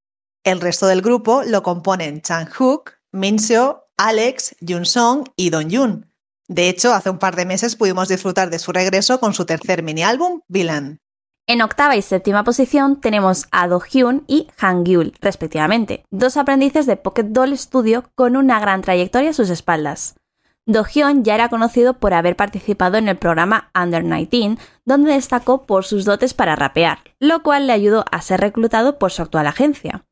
El 0.43 0.59
resto 0.59 0.87
del 0.87 1.01
grupo 1.01 1.43
lo 1.43 1.61
componen 1.61 2.21
Chang 2.21 2.49
Hook, 2.49 2.93
Min 3.11 3.39
Seo, 3.39 3.87
Alex, 3.97 4.55
Jun 4.67 4.85
Song 4.85 5.25
y 5.35 5.51
Don 5.51 5.69
Jun. 5.69 6.11
De 6.47 6.69
hecho, 6.69 6.93
hace 6.93 7.09
un 7.09 7.19
par 7.19 7.35
de 7.35 7.45
meses 7.45 7.75
pudimos 7.75 8.09
disfrutar 8.09 8.49
de 8.49 8.59
su 8.59 8.71
regreso 8.71 9.19
con 9.19 9.33
su 9.33 9.45
tercer 9.45 9.83
mini 9.83 10.03
álbum, 10.03 10.41
Villain. 10.47 11.02
En 11.45 11.61
octava 11.61 11.97
y 11.97 12.01
séptima 12.01 12.45
posición 12.45 13.01
tenemos 13.01 13.47
a 13.51 13.67
Do 13.67 13.81
Hyun 13.81 14.23
y 14.27 14.47
Han 14.59 14.85
Gyul, 14.85 15.13
respectivamente, 15.19 16.05
dos 16.09 16.37
aprendices 16.37 16.85
de 16.85 16.95
Pocket 16.95 17.25
Doll 17.25 17.57
Studio 17.57 18.05
con 18.15 18.37
una 18.37 18.61
gran 18.61 18.81
trayectoria 18.81 19.31
a 19.31 19.33
sus 19.33 19.49
espaldas. 19.49 20.15
Do-hyun 20.65 21.25
ya 21.25 21.35
era 21.35 21.49
conocido 21.49 21.95
por 21.95 22.13
haber 22.13 22.37
participado 22.37 22.97
en 22.97 23.09
el 23.09 23.17
programa 23.17 23.69
Under 23.75 24.03
19, 24.03 24.57
donde 24.85 25.11
destacó 25.11 25.65
por 25.65 25.83
sus 25.83 26.05
dotes 26.05 26.33
para 26.33 26.55
rapear, 26.55 26.99
lo 27.19 27.43
cual 27.43 27.67
le 27.67 27.73
ayudó 27.73 28.05
a 28.09 28.21
ser 28.21 28.39
reclutado 28.39 28.97
por 28.97 29.11
su 29.11 29.21
actual 29.21 29.47
agencia. 29.47 30.05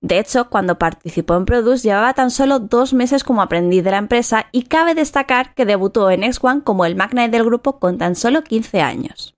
De 0.00 0.20
hecho, 0.20 0.48
cuando 0.48 0.78
participó 0.78 1.34
en 1.34 1.46
Produce 1.46 1.88
llevaba 1.88 2.14
tan 2.14 2.30
solo 2.30 2.60
dos 2.60 2.94
meses 2.94 3.24
como 3.24 3.42
aprendiz 3.42 3.82
de 3.82 3.90
la 3.90 3.98
empresa 3.98 4.46
y 4.52 4.62
cabe 4.62 4.94
destacar 4.94 5.52
que 5.54 5.66
debutó 5.66 6.10
en 6.10 6.22
X1 6.22 6.62
como 6.62 6.84
el 6.84 6.94
magnate 6.94 7.30
del 7.30 7.44
grupo 7.44 7.80
con 7.80 7.98
tan 7.98 8.14
solo 8.14 8.44
15 8.44 8.82
años. 8.82 9.35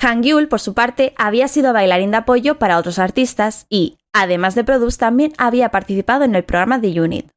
Han 0.00 0.22
Gyul, 0.22 0.48
por 0.48 0.60
su 0.60 0.72
parte, 0.72 1.12
había 1.16 1.46
sido 1.46 1.74
bailarín 1.74 2.10
de 2.10 2.16
apoyo 2.18 2.58
para 2.58 2.78
otros 2.78 2.98
artistas 2.98 3.66
y, 3.68 3.98
además 4.14 4.54
de 4.54 4.64
Produce, 4.64 4.98
también 4.98 5.34
había 5.36 5.70
participado 5.70 6.24
en 6.24 6.34
el 6.34 6.44
programa 6.44 6.80
The 6.80 7.00
Unit. 7.00 7.30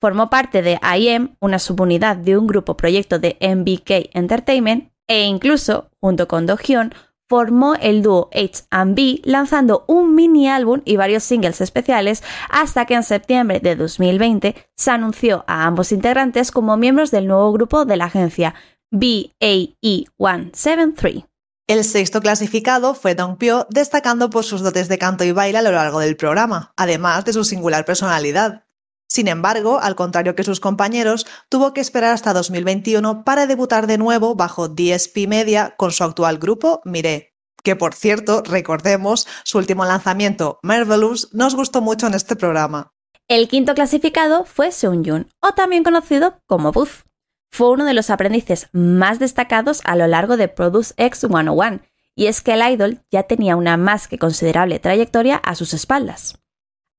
Formó 0.00 0.28
parte 0.28 0.60
de 0.62 0.78
IM, 0.96 1.36
una 1.40 1.58
subunidad 1.58 2.16
de 2.16 2.36
un 2.36 2.46
grupo 2.46 2.76
proyecto 2.76 3.18
de 3.18 3.38
MBK 3.40 4.10
Entertainment, 4.14 4.90
e 5.08 5.24
incluso, 5.24 5.88
junto 6.00 6.28
con 6.28 6.46
Do 6.46 6.56
Hyun, 6.56 6.94
formó 7.28 7.74
el 7.76 8.02
dúo 8.02 8.28
H&B 8.34 9.22
lanzando 9.24 9.84
un 9.86 10.14
mini 10.14 10.48
álbum 10.48 10.82
y 10.84 10.96
varios 10.96 11.22
singles 11.22 11.60
especiales 11.60 12.24
hasta 12.50 12.86
que 12.86 12.94
en 12.94 13.04
septiembre 13.04 13.60
de 13.60 13.76
2020 13.76 14.56
se 14.76 14.90
anunció 14.90 15.44
a 15.46 15.64
ambos 15.64 15.92
integrantes 15.92 16.50
como 16.50 16.76
miembros 16.76 17.12
del 17.12 17.28
nuevo 17.28 17.52
grupo 17.52 17.84
de 17.84 17.96
la 17.96 18.06
agencia 18.06 18.56
BAE173. 18.92 21.29
El 21.70 21.84
sexto 21.84 22.20
clasificado 22.20 22.94
fue 22.94 23.14
Dong 23.14 23.38
Pyo, 23.38 23.68
destacando 23.70 24.28
por 24.28 24.42
sus 24.42 24.60
dotes 24.60 24.88
de 24.88 24.98
canto 24.98 25.22
y 25.22 25.30
baile 25.30 25.58
a 25.58 25.62
lo 25.62 25.70
largo 25.70 26.00
del 26.00 26.16
programa, 26.16 26.72
además 26.76 27.24
de 27.24 27.32
su 27.32 27.44
singular 27.44 27.84
personalidad. 27.84 28.64
Sin 29.06 29.28
embargo, 29.28 29.78
al 29.78 29.94
contrario 29.94 30.34
que 30.34 30.42
sus 30.42 30.58
compañeros, 30.58 31.28
tuvo 31.48 31.72
que 31.72 31.80
esperar 31.80 32.12
hasta 32.12 32.32
2021 32.32 33.22
para 33.22 33.46
debutar 33.46 33.86
de 33.86 33.98
nuevo 33.98 34.34
bajo 34.34 34.66
DSP 34.66 35.28
Media 35.28 35.76
con 35.76 35.92
su 35.92 36.02
actual 36.02 36.38
grupo 36.38 36.80
Mire, 36.84 37.36
que 37.62 37.76
por 37.76 37.94
cierto, 37.94 38.42
recordemos, 38.44 39.28
su 39.44 39.58
último 39.58 39.84
lanzamiento, 39.84 40.58
Marvelous, 40.64 41.32
nos 41.32 41.54
gustó 41.54 41.80
mucho 41.80 42.08
en 42.08 42.14
este 42.14 42.34
programa. 42.34 42.90
El 43.28 43.46
quinto 43.46 43.74
clasificado 43.74 44.44
fue 44.44 44.72
Seung-Jun, 44.72 45.28
o 45.40 45.52
también 45.52 45.84
conocido 45.84 46.40
como 46.48 46.72
Booth. 46.72 47.04
Fue 47.50 47.70
uno 47.70 47.84
de 47.84 47.94
los 47.94 48.10
aprendices 48.10 48.68
más 48.72 49.18
destacados 49.18 49.80
a 49.84 49.96
lo 49.96 50.06
largo 50.06 50.36
de 50.36 50.48
Produce 50.48 50.94
X 50.96 51.26
101, 51.28 51.80
y 52.14 52.26
es 52.26 52.40
que 52.40 52.52
el 52.52 52.62
idol 52.72 53.00
ya 53.10 53.24
tenía 53.24 53.56
una 53.56 53.76
más 53.76 54.08
que 54.08 54.18
considerable 54.18 54.78
trayectoria 54.78 55.36
a 55.36 55.54
sus 55.54 55.74
espaldas. 55.74 56.38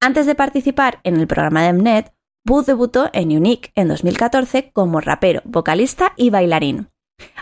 Antes 0.00 0.26
de 0.26 0.34
participar 0.34 1.00
en 1.04 1.16
el 1.16 1.26
programa 1.26 1.62
de 1.62 1.72
Mnet, 1.72 2.12
Booth 2.44 2.66
debutó 2.66 3.08
en 3.12 3.36
Unique 3.36 3.70
en 3.76 3.88
2014 3.88 4.72
como 4.72 5.00
rapero, 5.00 5.42
vocalista 5.44 6.12
y 6.16 6.30
bailarín. 6.30 6.88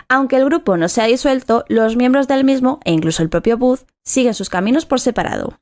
Aunque 0.07 0.35
el 0.35 0.45
grupo 0.45 0.77
no 0.77 0.87
se 0.89 1.01
ha 1.01 1.05
disuelto, 1.05 1.65
los 1.67 1.95
miembros 1.95 2.27
del 2.27 2.43
mismo, 2.43 2.79
e 2.85 2.91
incluso 2.91 3.23
el 3.23 3.29
propio 3.29 3.57
Booth, 3.57 3.87
siguen 4.03 4.35
sus 4.35 4.49
caminos 4.49 4.85
por 4.85 4.99
separado. 4.99 5.59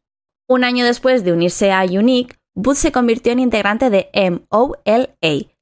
Un 0.47 0.63
año 0.63 0.83
después 0.83 1.23
de 1.23 1.31
unirse 1.31 1.71
a 1.71 1.83
Unique, 1.83 2.35
Booth 2.53 2.77
se 2.77 2.91
convirtió 2.91 3.31
en 3.31 3.39
integrante 3.39 3.89
de 3.89 4.09
MOLA, 4.49 5.09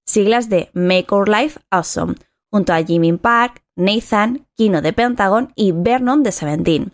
siglas 0.07 0.49
de 0.49 0.71
Make 0.73 1.07
Our 1.11 1.29
Life 1.29 1.59
Awesome, 1.69 2.15
junto 2.49 2.73
a 2.73 2.83
Jimin 2.83 3.19
Park, 3.19 3.61
Nathan, 3.75 4.47
Kino 4.55 4.81
de 4.81 4.93
Pentagon 4.93 5.53
y 5.55 5.73
Vernon 5.73 6.23
de 6.23 6.31
Seventeen. 6.31 6.93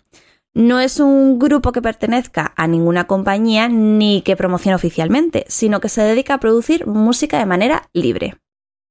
No 0.56 0.80
es 0.80 1.00
un 1.00 1.40
grupo 1.40 1.72
que 1.72 1.82
pertenezca 1.82 2.54
a 2.56 2.68
ninguna 2.68 3.08
compañía 3.08 3.70
ni 3.70 4.22
que 4.22 4.36
promocione 4.36 4.76
oficialmente, 4.76 5.46
sino 5.48 5.80
que 5.80 5.90
se 5.90 6.02
dedica 6.02 6.36
a 6.36 6.40
producir 6.40 6.86
música 6.86 7.40
de 7.40 7.46
manera 7.48 7.90
libre. 7.94 8.36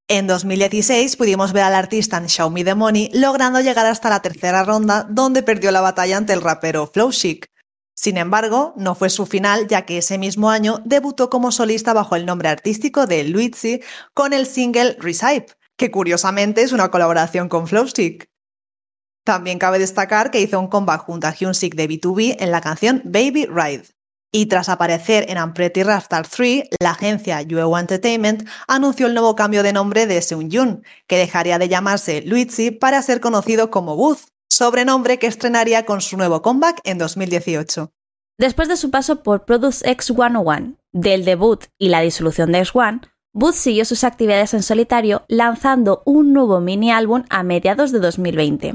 En 0.09 0.27
2016 0.27 1.17
pudimos 1.17 1.53
ver 1.53 1.63
al 1.63 1.75
artista 1.75 2.17
en 2.17 2.27
Show 2.27 2.51
Me 2.51 2.65
the 2.65 2.75
Money 2.75 3.11
logrando 3.15 3.61
llegar 3.61 3.87
hasta 3.87 4.11
la 4.11 4.21
tercera 4.21 4.65
ronda 4.65 5.07
donde 5.09 5.45
perdió 5.45 5.71
la 5.71 5.81
batalla 5.81 6.17
ante 6.17 6.33
el 6.33 6.41
rapero 6.41 6.89
Flow 6.93 7.13
Chic. 7.13 7.47
Sin 7.95 8.17
embargo, 8.17 8.73
no 8.77 8.95
fue 8.95 9.11
su 9.11 9.27
final, 9.27 9.69
ya 9.69 9.85
que 9.85 9.99
ese 9.99 10.19
mismo 10.19 10.51
año 10.51 10.81
debutó 10.85 11.29
como 11.29 11.53
solista 11.53 11.93
bajo 11.93 12.17
el 12.17 12.27
nombre 12.27 12.49
artístico 12.49 13.07
de 13.07 13.25
Luigi 13.25 13.81
con 14.15 14.33
el 14.33 14.47
single 14.47 14.97
Recipe, 14.99 15.53
que 15.77 15.91
curiosamente 15.91 16.63
es 16.63 16.73
una 16.73 16.91
colaboración 16.91 17.49
con 17.49 17.67
Flowstick. 17.67 18.29
También 19.25 19.59
cabe 19.59 19.79
destacar 19.79 20.31
que 20.31 20.41
hizo 20.41 20.59
un 20.59 20.69
comeback 20.69 21.03
junto 21.03 21.27
a 21.29 21.33
Hyunsik 21.33 21.75
de 21.75 21.89
B2B 21.89 22.37
en 22.41 22.51
la 22.51 22.61
canción 22.61 23.03
Baby 23.05 23.47
Ride. 23.47 23.85
Y 24.35 24.47
tras 24.47 24.71
aparecer 24.71 25.27
en 25.29 25.37
Unpretty 25.37 25.83
Rapstar 25.83 26.27
3, 26.27 26.65
la 26.81 26.93
agencia 26.93 27.43
Yueo 27.43 27.79
Entertainment 27.79 28.49
anunció 28.67 29.07
el 29.07 29.13
nuevo 29.13 29.37
cambio 29.37 29.63
de 29.63 29.75
nombre 29.75 30.07
de 30.07 30.23
Seung-Jun, 30.23 30.83
que 31.07 31.19
dejaría 31.19 31.59
de 31.59 31.69
llamarse 31.69 32.23
Luigi 32.23 32.71
para 32.71 33.03
ser 33.03 33.21
conocido 33.21 33.71
como 33.71 33.95
Booth, 33.95 34.29
sobrenombre 34.53 35.19
que 35.19 35.27
estrenaría 35.27 35.87
con 35.87 36.03
su 36.03 36.19
nuevo 36.19 36.43
comeback 36.43 36.81
en 36.85 36.99
2018. 36.99 37.91
Después 38.39 38.69
de 38.69 38.77
su 38.77 38.91
paso 38.91 39.23
por 39.23 39.47
Produce 39.47 39.89
X 39.91 40.13
101, 40.15 40.75
del 40.93 41.25
debut 41.25 41.65
y 41.79 41.89
la 41.89 42.03
disolución 42.03 42.53
de 42.53 42.61
X1, 42.61 43.01
Booth 43.33 43.55
siguió 43.55 43.87
sus 43.87 44.05
actividades 44.05 44.53
en 44.53 44.63
solitario 44.63 45.25
lanzando 45.27 46.03
un 46.05 46.35
nuevo 46.35 46.61
mini 46.61 46.93
álbum 46.93 47.25
a 47.31 47.43
mediados 47.43 47.93
de 47.93 48.01
2020. 48.01 48.75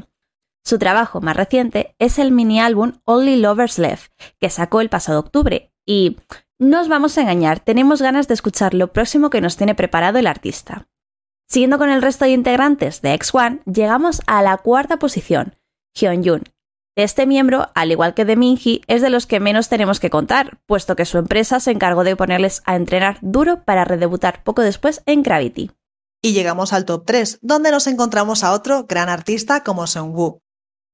Su 0.65 0.79
trabajo 0.79 1.21
más 1.21 1.37
reciente 1.37 1.95
es 1.99 2.17
el 2.17 2.31
mini 2.31 2.59
álbum 2.59 2.93
Only 3.05 3.35
Lovers 3.35 3.77
Left, 3.77 4.11
que 4.39 4.49
sacó 4.49 4.81
el 4.81 4.89
pasado 4.89 5.19
octubre, 5.19 5.71
y 5.85 6.17
no 6.57 6.81
os 6.81 6.87
vamos 6.87 7.17
a 7.17 7.21
engañar, 7.21 7.59
tenemos 7.59 8.01
ganas 8.01 8.27
de 8.27 8.33
escuchar 8.33 8.73
lo 8.73 8.91
próximo 8.91 9.29
que 9.29 9.41
nos 9.41 9.57
tiene 9.57 9.75
preparado 9.75 10.17
el 10.17 10.25
artista. 10.25 10.87
Siguiendo 11.47 11.77
con 11.77 11.91
el 11.91 12.01
resto 12.01 12.25
de 12.25 12.31
integrantes 12.31 13.01
de 13.01 13.13
X1, 13.13 13.61
llegamos 13.65 14.21
a 14.25 14.41
la 14.41 14.57
cuarta 14.57 14.97
posición, 14.97 15.56
Hyun-jun. 15.97 16.43
Este 16.95 17.27
miembro, 17.27 17.69
al 17.75 17.91
igual 17.91 18.13
que 18.13 18.25
de 18.25 18.35
Minji, 18.35 18.81
es 18.87 19.01
de 19.01 19.09
los 19.09 19.27
que 19.27 19.39
menos 19.39 19.69
tenemos 19.69 19.99
que 19.99 20.09
contar, 20.09 20.59
puesto 20.65 20.95
que 20.95 21.05
su 21.05 21.17
empresa 21.17 21.59
se 21.59 21.71
encargó 21.71 22.03
de 22.03 22.15
ponerles 22.15 22.63
a 22.65 22.75
entrenar 22.75 23.19
duro 23.21 23.63
para 23.65 23.85
redebutar 23.85 24.43
poco 24.43 24.61
después 24.63 25.03
en 25.05 25.21
Gravity. 25.21 25.71
Y 26.23 26.33
llegamos 26.33 26.73
al 26.73 26.85
top 26.85 27.05
3, 27.05 27.39
donde 27.41 27.71
nos 27.71 27.85
encontramos 27.87 28.43
a 28.43 28.51
otro 28.51 28.85
gran 28.87 29.09
artista 29.09 29.63
como 29.63 29.85
Seung-woo. 29.85 30.41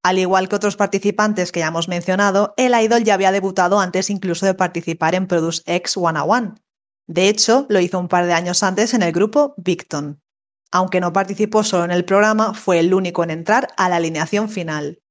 Al 0.03 0.19
igual 0.19 0.50
que 0.50 0.57
otros 0.57 0.75
participantes 0.75 1.53
que 1.53 1.62
ya 1.62 1.67
hemos 1.67 1.88
mencionado, 1.88 2.53
el 2.57 2.74
idol 2.74 3.05
ya 3.05 3.13
había 3.13 3.31
debutado 3.31 3.79
antes 3.79 4.10
incluso 4.10 4.45
de 4.45 4.53
participar 4.53 5.15
en 5.15 5.27
Produce 5.27 5.63
X 5.65 5.93
101. 5.93 6.55
De 7.07 7.29
hecho, 7.29 7.65
lo 7.69 7.79
hizo 7.79 8.00
un 8.00 8.10
par 8.10 8.25
de 8.25 8.33
años 8.33 8.63
antes 8.63 8.93
en 8.93 9.03
el 9.03 9.13
grupo 9.13 9.53
Victon. 9.57 10.22
Aunque 10.73 10.99
no 10.99 11.13
participó 11.13 11.63
solo 11.63 11.85
en 11.85 11.91
el 11.91 12.03
programa, 12.03 12.55
fue 12.55 12.79
el 12.79 12.95
único 12.95 13.23
en 13.23 13.29
entrar 13.29 13.67
a 13.77 13.89
la 13.89 13.97
alineación 13.97 14.49
final. 14.49 15.03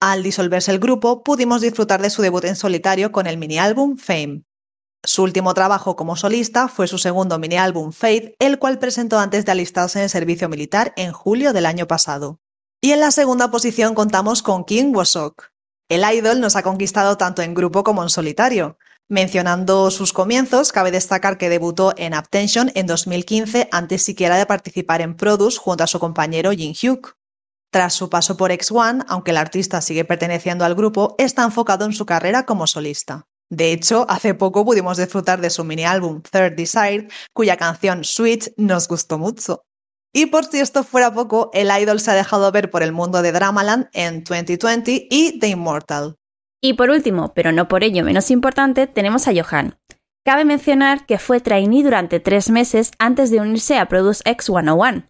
Al 0.00 0.24
disolverse 0.24 0.72
el 0.72 0.80
grupo, 0.80 1.22
pudimos 1.22 1.60
disfrutar 1.60 2.02
de 2.02 2.10
su 2.10 2.22
debut 2.22 2.44
en 2.44 2.56
solitario 2.56 3.12
con 3.12 3.28
el 3.28 3.38
mini 3.38 3.56
álbum 3.56 3.96
Fame. 3.96 4.42
Su 5.04 5.22
último 5.22 5.54
trabajo 5.54 5.94
como 5.94 6.16
solista 6.16 6.66
fue 6.66 6.88
su 6.88 6.98
segundo 6.98 7.38
mini 7.38 7.56
álbum 7.56 7.92
Faith, 7.92 8.34
el 8.40 8.58
cual 8.58 8.80
presentó 8.80 9.20
antes 9.20 9.44
de 9.44 9.52
alistarse 9.52 10.00
en 10.00 10.04
el 10.04 10.10
servicio 10.10 10.48
militar 10.48 10.92
en 10.96 11.12
julio 11.12 11.52
del 11.52 11.66
año 11.66 11.86
pasado. 11.86 12.40
Y 12.82 12.90
en 12.90 12.98
la 12.98 13.12
segunda 13.12 13.52
posición 13.52 13.94
contamos 13.94 14.42
con 14.42 14.64
Kim 14.64 14.92
Wosok. 14.92 15.50
El 15.88 16.02
idol 16.12 16.40
nos 16.40 16.56
ha 16.56 16.64
conquistado 16.64 17.16
tanto 17.16 17.42
en 17.42 17.54
grupo 17.54 17.84
como 17.84 18.02
en 18.02 18.08
solitario. 18.08 18.76
Mencionando 19.10 19.90
sus 19.90 20.14
comienzos, 20.14 20.72
cabe 20.72 20.90
destacar 20.90 21.36
que 21.36 21.50
debutó 21.50 21.92
en 21.98 22.14
Attention 22.14 22.72
en 22.74 22.86
2015 22.86 23.68
antes 23.70 24.02
siquiera 24.02 24.38
de 24.38 24.46
participar 24.46 25.02
en 25.02 25.14
Produce 25.14 25.58
junto 25.58 25.84
a 25.84 25.86
su 25.86 25.98
compañero 25.98 26.52
Jin 26.52 26.72
Hyuk. 26.72 27.14
Tras 27.70 27.92
su 27.92 28.08
paso 28.08 28.38
por 28.38 28.50
X1, 28.50 29.04
aunque 29.08 29.32
el 29.32 29.36
artista 29.36 29.82
sigue 29.82 30.06
perteneciendo 30.06 30.64
al 30.64 30.74
grupo, 30.74 31.16
está 31.18 31.44
enfocado 31.44 31.84
en 31.84 31.92
su 31.92 32.06
carrera 32.06 32.46
como 32.46 32.66
solista. 32.66 33.26
De 33.50 33.72
hecho, 33.72 34.06
hace 34.08 34.32
poco 34.32 34.64
pudimos 34.64 34.96
disfrutar 34.96 35.42
de 35.42 35.50
su 35.50 35.64
mini 35.64 35.84
álbum 35.84 36.22
Third 36.22 36.56
Desire, 36.56 37.08
cuya 37.34 37.58
canción 37.58 38.04
Switch 38.04 38.52
nos 38.56 38.88
gustó 38.88 39.18
mucho. 39.18 39.64
Y 40.14 40.26
por 40.26 40.46
si 40.46 40.60
esto 40.60 40.82
fuera 40.82 41.12
poco, 41.12 41.50
el 41.52 41.70
idol 41.78 42.00
se 42.00 42.12
ha 42.12 42.14
dejado 42.14 42.50
ver 42.52 42.70
por 42.70 42.82
el 42.82 42.92
mundo 42.92 43.20
de 43.20 43.32
Dramaland 43.32 43.88
en 43.92 44.24
2020 44.24 45.08
y 45.10 45.38
The 45.40 45.48
Immortal. 45.48 46.16
Y 46.64 46.72
por 46.72 46.88
último, 46.88 47.34
pero 47.34 47.52
no 47.52 47.68
por 47.68 47.84
ello 47.84 48.02
menos 48.06 48.30
importante, 48.30 48.86
tenemos 48.86 49.28
a 49.28 49.32
Johan. 49.34 49.76
Cabe 50.24 50.46
mencionar 50.46 51.04
que 51.04 51.18
fue 51.18 51.40
trainee 51.40 51.82
durante 51.82 52.20
tres 52.20 52.48
meses 52.48 52.92
antes 52.98 53.30
de 53.30 53.38
unirse 53.38 53.76
a 53.76 53.86
Produce 53.86 54.22
X 54.24 54.46
101. 54.46 55.02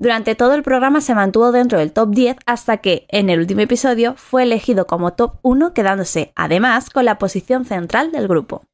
Durante 0.00 0.34
todo 0.34 0.54
el 0.54 0.64
programa 0.64 1.00
se 1.00 1.14
mantuvo 1.14 1.52
dentro 1.52 1.78
del 1.78 1.92
top 1.92 2.10
10 2.10 2.38
hasta 2.44 2.78
que, 2.78 3.06
en 3.10 3.30
el 3.30 3.38
último 3.38 3.60
episodio, 3.60 4.16
fue 4.16 4.42
elegido 4.42 4.88
como 4.88 5.12
top 5.12 5.38
1 5.42 5.74
quedándose, 5.74 6.32
además, 6.34 6.90
con 6.90 7.04
la 7.04 7.18
posición 7.18 7.64
central 7.64 8.10
del 8.10 8.26
grupo. 8.26 8.64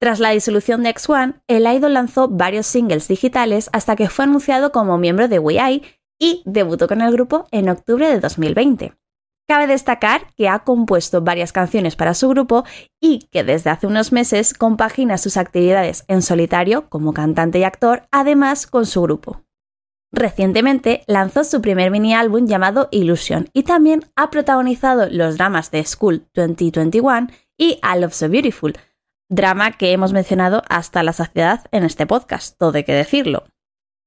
Tras 0.00 0.20
la 0.20 0.30
disolución 0.30 0.82
de 0.82 0.94
X1, 0.94 1.42
el 1.46 1.66
idol 1.66 1.92
lanzó 1.92 2.28
varios 2.28 2.66
singles 2.66 3.06
digitales 3.06 3.68
hasta 3.74 3.96
que 3.96 4.08
fue 4.08 4.24
anunciado 4.24 4.72
como 4.72 4.96
miembro 4.96 5.28
de 5.28 5.40
WeI 5.40 5.82
y 6.18 6.42
debutó 6.46 6.88
con 6.88 7.02
el 7.02 7.12
grupo 7.12 7.48
en 7.50 7.68
octubre 7.68 8.08
de 8.08 8.18
2020. 8.18 8.94
Cabe 9.46 9.66
destacar 9.66 10.32
que 10.36 10.48
ha 10.48 10.60
compuesto 10.60 11.20
varias 11.20 11.52
canciones 11.52 11.96
para 11.96 12.14
su 12.14 12.30
grupo 12.30 12.64
y 12.98 13.28
que 13.30 13.44
desde 13.44 13.68
hace 13.68 13.86
unos 13.86 14.10
meses 14.10 14.54
compagina 14.54 15.18
sus 15.18 15.36
actividades 15.36 16.04
en 16.08 16.22
solitario 16.22 16.88
como 16.88 17.12
cantante 17.12 17.58
y 17.58 17.64
actor, 17.64 18.08
además 18.10 18.66
con 18.66 18.86
su 18.86 19.02
grupo. 19.02 19.42
Recientemente 20.12 21.02
lanzó 21.06 21.44
su 21.44 21.60
primer 21.60 21.90
mini 21.90 22.14
álbum 22.14 22.46
llamado 22.46 22.88
Illusion 22.90 23.50
y 23.52 23.64
también 23.64 24.04
ha 24.16 24.30
protagonizado 24.30 25.08
los 25.10 25.36
dramas 25.36 25.70
de 25.70 25.84
School 25.84 26.26
2021 26.34 27.26
y 27.58 27.80
I 27.82 28.00
Love 28.00 28.14
So 28.14 28.28
Beautiful, 28.30 28.74
drama 29.28 29.72
que 29.72 29.92
hemos 29.92 30.12
mencionado 30.12 30.62
hasta 30.70 31.02
la 31.02 31.12
saciedad 31.12 31.66
en 31.70 31.84
este 31.84 32.06
podcast, 32.06 32.56
todo 32.56 32.76
hay 32.76 32.84
que 32.84 32.94
decirlo. 32.94 33.44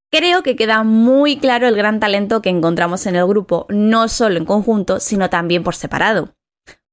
Creo 0.09 0.41
que 0.41 0.55
queda 0.55 0.83
muy 0.83 1.37
claro 1.37 1.67
el 1.67 1.75
gran 1.75 1.99
talento 1.99 2.41
que 2.41 2.49
encontramos 2.49 3.05
en 3.07 3.17
el 3.17 3.27
grupo, 3.27 3.65
no 3.69 4.07
solo 4.07 4.37
en 4.37 4.45
conjunto, 4.45 5.01
sino 5.01 5.29
también 5.29 5.63
por 5.63 5.75
separado. 5.75 6.33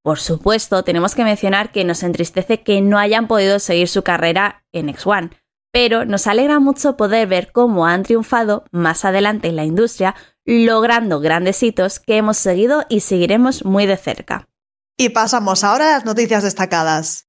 Por 0.03 0.19
supuesto, 0.19 0.83
tenemos 0.83 1.15
que 1.15 1.25
mencionar 1.25 1.71
que 1.71 1.85
nos 1.85 2.03
entristece 2.03 2.63
que 2.63 2.81
no 2.81 2.99
hayan 2.99 3.29
podido 3.29 3.59
seguir 3.59 3.89
su 3.89 4.03
carrera 4.03 4.65
en 4.73 4.89
X1, 4.89 5.31
pero 5.73 6.05
nos 6.05 6.27
alegra 6.27 6.59
mucho 6.59 6.97
poder 6.97 7.29
ver 7.29 7.53
cómo 7.53 7.87
han 7.87 8.03
triunfado 8.03 8.65
más 8.71 9.05
adelante 9.05 9.49
en 9.49 9.57
la 9.57 9.65
industria 9.65 10.15
logrando 10.45 11.21
grandes 11.21 11.63
hitos 11.63 12.01
que 12.01 12.17
hemos 12.17 12.37
seguido 12.37 12.85
y 12.89 13.01
seguiremos 13.01 13.65
muy 13.65 13.87
de 13.87 13.97
cerca. 13.97 14.49
Y 14.99 15.09
pasamos 15.11 15.65
ahora 15.65 15.89
a 15.89 15.93
las 15.93 16.05
noticias 16.05 16.43
destacadas. 16.43 17.29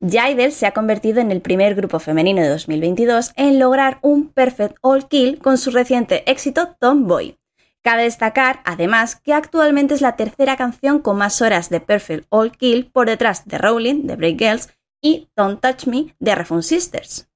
Jaidel 0.00 0.52
se 0.52 0.66
ha 0.66 0.72
convertido 0.72 1.20
en 1.20 1.30
el 1.32 1.40
primer 1.40 1.74
grupo 1.74 1.98
femenino 1.98 2.42
de 2.42 2.48
2022 2.48 3.32
en 3.36 3.58
lograr 3.58 3.98
un 4.02 4.28
Perfect 4.28 4.76
All 4.82 5.08
Kill 5.08 5.38
con 5.38 5.56
su 5.56 5.70
reciente 5.70 6.30
éxito 6.30 6.76
Tomboy. 6.78 7.38
Cabe 7.82 8.02
destacar, 8.02 8.60
además, 8.64 9.16
que 9.16 9.32
actualmente 9.32 9.94
es 9.94 10.00
la 10.00 10.16
tercera 10.16 10.56
canción 10.56 10.98
con 11.00 11.16
más 11.16 11.40
horas 11.40 11.70
de 11.70 11.80
Perfect 11.80 12.26
All 12.30 12.52
Kill 12.52 12.90
por 12.90 13.06
detrás 13.06 13.46
de 13.46 13.58
Rowling, 13.58 14.06
de 14.06 14.16
Break 14.16 14.38
Girls 14.38 14.68
y 15.00 15.30
Don't 15.36 15.60
Touch 15.60 15.86
Me, 15.86 16.14
de 16.18 16.34
Refund 16.34 16.62
Sisters. 16.62 17.28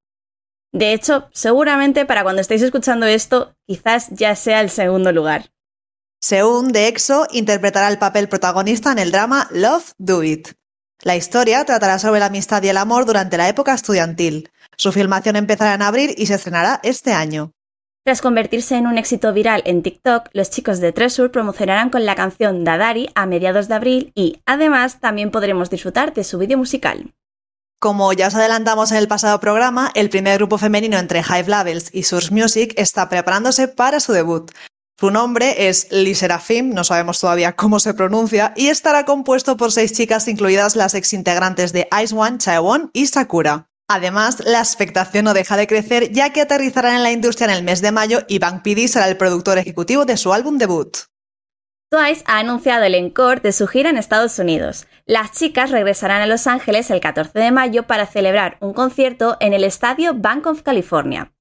De 0.73 0.93
hecho, 0.93 1.29
seguramente 1.33 2.05
para 2.05 2.23
cuando 2.23 2.43
estéis 2.43 2.63
escuchando 2.63 3.07
esto, 3.07 3.57
quizás 3.67 4.09
ya 4.11 4.37
sea 4.37 4.61
el 4.61 4.71
segundo 4.71 5.13
lugar. 5.13 5.51
Seun 6.21 6.73
de 6.73 6.89
EXO 6.89 7.27
interpretará 7.31 7.89
el 7.89 7.99
papel 7.99 8.29
protagonista 8.29 8.93
en 8.93 8.99
el 8.99 9.11
drama 9.11 9.49
Love 9.51 9.93
Do 9.97 10.23
It. 10.23 10.49
La 11.03 11.17
historia 11.17 11.65
tratará 11.65 11.99
sobre 11.99 12.21
la 12.21 12.27
amistad 12.27 12.63
y 12.63 12.69
el 12.69 12.77
amor 12.77 13.07
durante 13.07 13.39
la 13.39 13.49
época 13.49 13.73
estudiantil. 13.73 14.51
Su 14.77 14.93
filmación 14.93 15.37
empezará 15.37 15.75
en 15.75 15.81
abril 15.81 16.15
y 16.19 16.27
se 16.27 16.35
estrenará 16.35 16.79
este 16.83 17.13
año. 17.13 17.53
Tras 18.05 18.21
convertirse 18.21 18.77
en 18.77 18.87
un 18.87 18.99
éxito 18.99 19.33
viral 19.33 19.63
en 19.65 19.83
TikTok, 19.83 20.29
los 20.33 20.51
chicos 20.51 20.79
de 20.81 20.93
Treasure 20.93 21.31
promocionarán 21.31 21.89
con 21.89 22.05
la 22.05 22.15
canción 22.15 22.65
Dadari 22.65 23.09
a 23.15 23.25
mediados 23.25 23.69
de 23.69 23.75
abril 23.75 24.13
y, 24.15 24.43
además, 24.45 25.01
también 25.01 25.31
podremos 25.31 25.71
disfrutar 25.71 26.13
de 26.13 26.25
su 26.25 26.37
vídeo 26.37 26.59
musical. 26.59 27.15
Como 27.79 28.13
ya 28.13 28.27
os 28.27 28.35
adelantamos 28.35 28.91
en 28.91 28.99
el 28.99 29.09
pasado 29.09 29.41
programa, 29.41 29.91
el 29.95 30.11
primer 30.11 30.37
grupo 30.37 30.59
femenino 30.59 30.99
entre 30.99 31.21
Hive 31.21 31.49
Labels 31.49 31.89
y 31.95 32.03
Source 32.03 32.31
Music 32.31 32.75
está 32.77 33.09
preparándose 33.09 33.69
para 33.69 34.01
su 34.01 34.13
debut. 34.13 34.51
Su 35.01 35.11
nombre 35.11 35.69
es 35.69 35.91
Liserafim, 35.91 36.75
no 36.75 36.85
sabemos 36.85 37.19
todavía 37.19 37.57
cómo 37.57 37.81
se 37.81 37.95
pronuncia, 37.95 38.53
y 38.55 38.67
estará 38.67 39.07
compuesto 39.07 39.57
por 39.57 39.73
seis 39.73 39.95
chicas, 39.95 40.29
incluidas 40.29 40.77
las 40.77 40.93
exintegrantes 40.93 41.73
de 41.73 41.89
Ice 42.03 42.15
One, 42.15 42.37
Chaewon 42.37 42.91
y 42.93 43.07
Sakura. 43.07 43.71
Además, 43.89 44.43
la 44.45 44.59
expectación 44.59 45.25
no 45.25 45.33
deja 45.33 45.57
de 45.57 45.67
crecer 45.67 46.13
ya 46.13 46.35
que 46.35 46.43
aterrizarán 46.43 46.97
en 46.97 47.03
la 47.03 47.13
industria 47.13 47.47
en 47.47 47.55
el 47.55 47.63
mes 47.63 47.81
de 47.81 47.93
mayo 47.93 48.21
y 48.29 48.41
Bang 48.41 48.61
PD 48.63 48.89
será 48.89 49.09
el 49.09 49.17
productor 49.17 49.57
ejecutivo 49.57 50.05
de 50.05 50.19
su 50.19 50.35
álbum 50.35 50.59
debut. 50.59 50.99
Twice 51.91 52.23
ha 52.27 52.39
anunciado 52.39 52.85
el 52.85 52.95
encore 52.95 53.41
de 53.41 53.53
su 53.53 53.67
gira 53.67 53.89
en 53.89 53.97
Estados 53.97 54.39
Unidos. 54.39 54.87
Las 55.07 55.33
chicas 55.33 55.71
regresarán 55.71 56.21
a 56.21 56.27
Los 56.27 56.47
Ángeles 56.47 56.91
el 56.91 57.01
14 57.01 57.39
de 57.39 57.53
mayo 57.53 57.87
para 57.87 58.05
celebrar 58.05 58.59
un 58.61 58.75
concierto 58.75 59.39
en 59.41 59.55
el 59.55 59.65
estadio 59.65 60.13
Bank 60.13 60.47
of 60.47 60.61
California. 60.61 61.33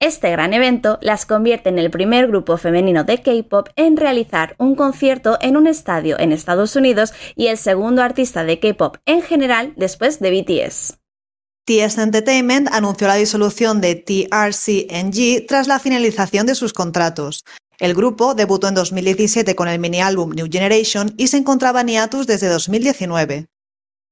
Este 0.00 0.30
gran 0.30 0.54
evento 0.54 1.00
las 1.02 1.26
convierte 1.26 1.70
en 1.70 1.78
el 1.78 1.90
primer 1.90 2.28
grupo 2.28 2.56
femenino 2.56 3.02
de 3.02 3.20
K-pop 3.20 3.68
en 3.74 3.96
realizar 3.96 4.54
un 4.56 4.76
concierto 4.76 5.38
en 5.40 5.56
un 5.56 5.66
estadio 5.66 6.20
en 6.20 6.30
Estados 6.30 6.76
Unidos 6.76 7.12
y 7.34 7.48
el 7.48 7.58
segundo 7.58 8.02
artista 8.02 8.44
de 8.44 8.60
K-pop 8.60 8.98
en 9.06 9.22
general 9.22 9.72
después 9.76 10.20
de 10.20 10.30
BTS. 10.30 10.98
TS 11.64 11.98
Entertainment 11.98 12.68
anunció 12.72 13.08
la 13.08 13.16
disolución 13.16 13.80
de 13.80 13.96
TRCNG 13.96 15.46
tras 15.48 15.66
la 15.66 15.80
finalización 15.80 16.46
de 16.46 16.54
sus 16.54 16.72
contratos. 16.72 17.44
El 17.80 17.94
grupo 17.94 18.34
debutó 18.34 18.68
en 18.68 18.76
2017 18.76 19.56
con 19.56 19.66
el 19.66 19.80
mini 19.80 20.00
álbum 20.00 20.30
New 20.30 20.46
Generation 20.48 21.12
y 21.16 21.26
se 21.26 21.38
encontraba 21.38 21.80
en 21.80 21.88
hiatus 21.88 22.28
desde 22.28 22.48
2019. 22.48 23.48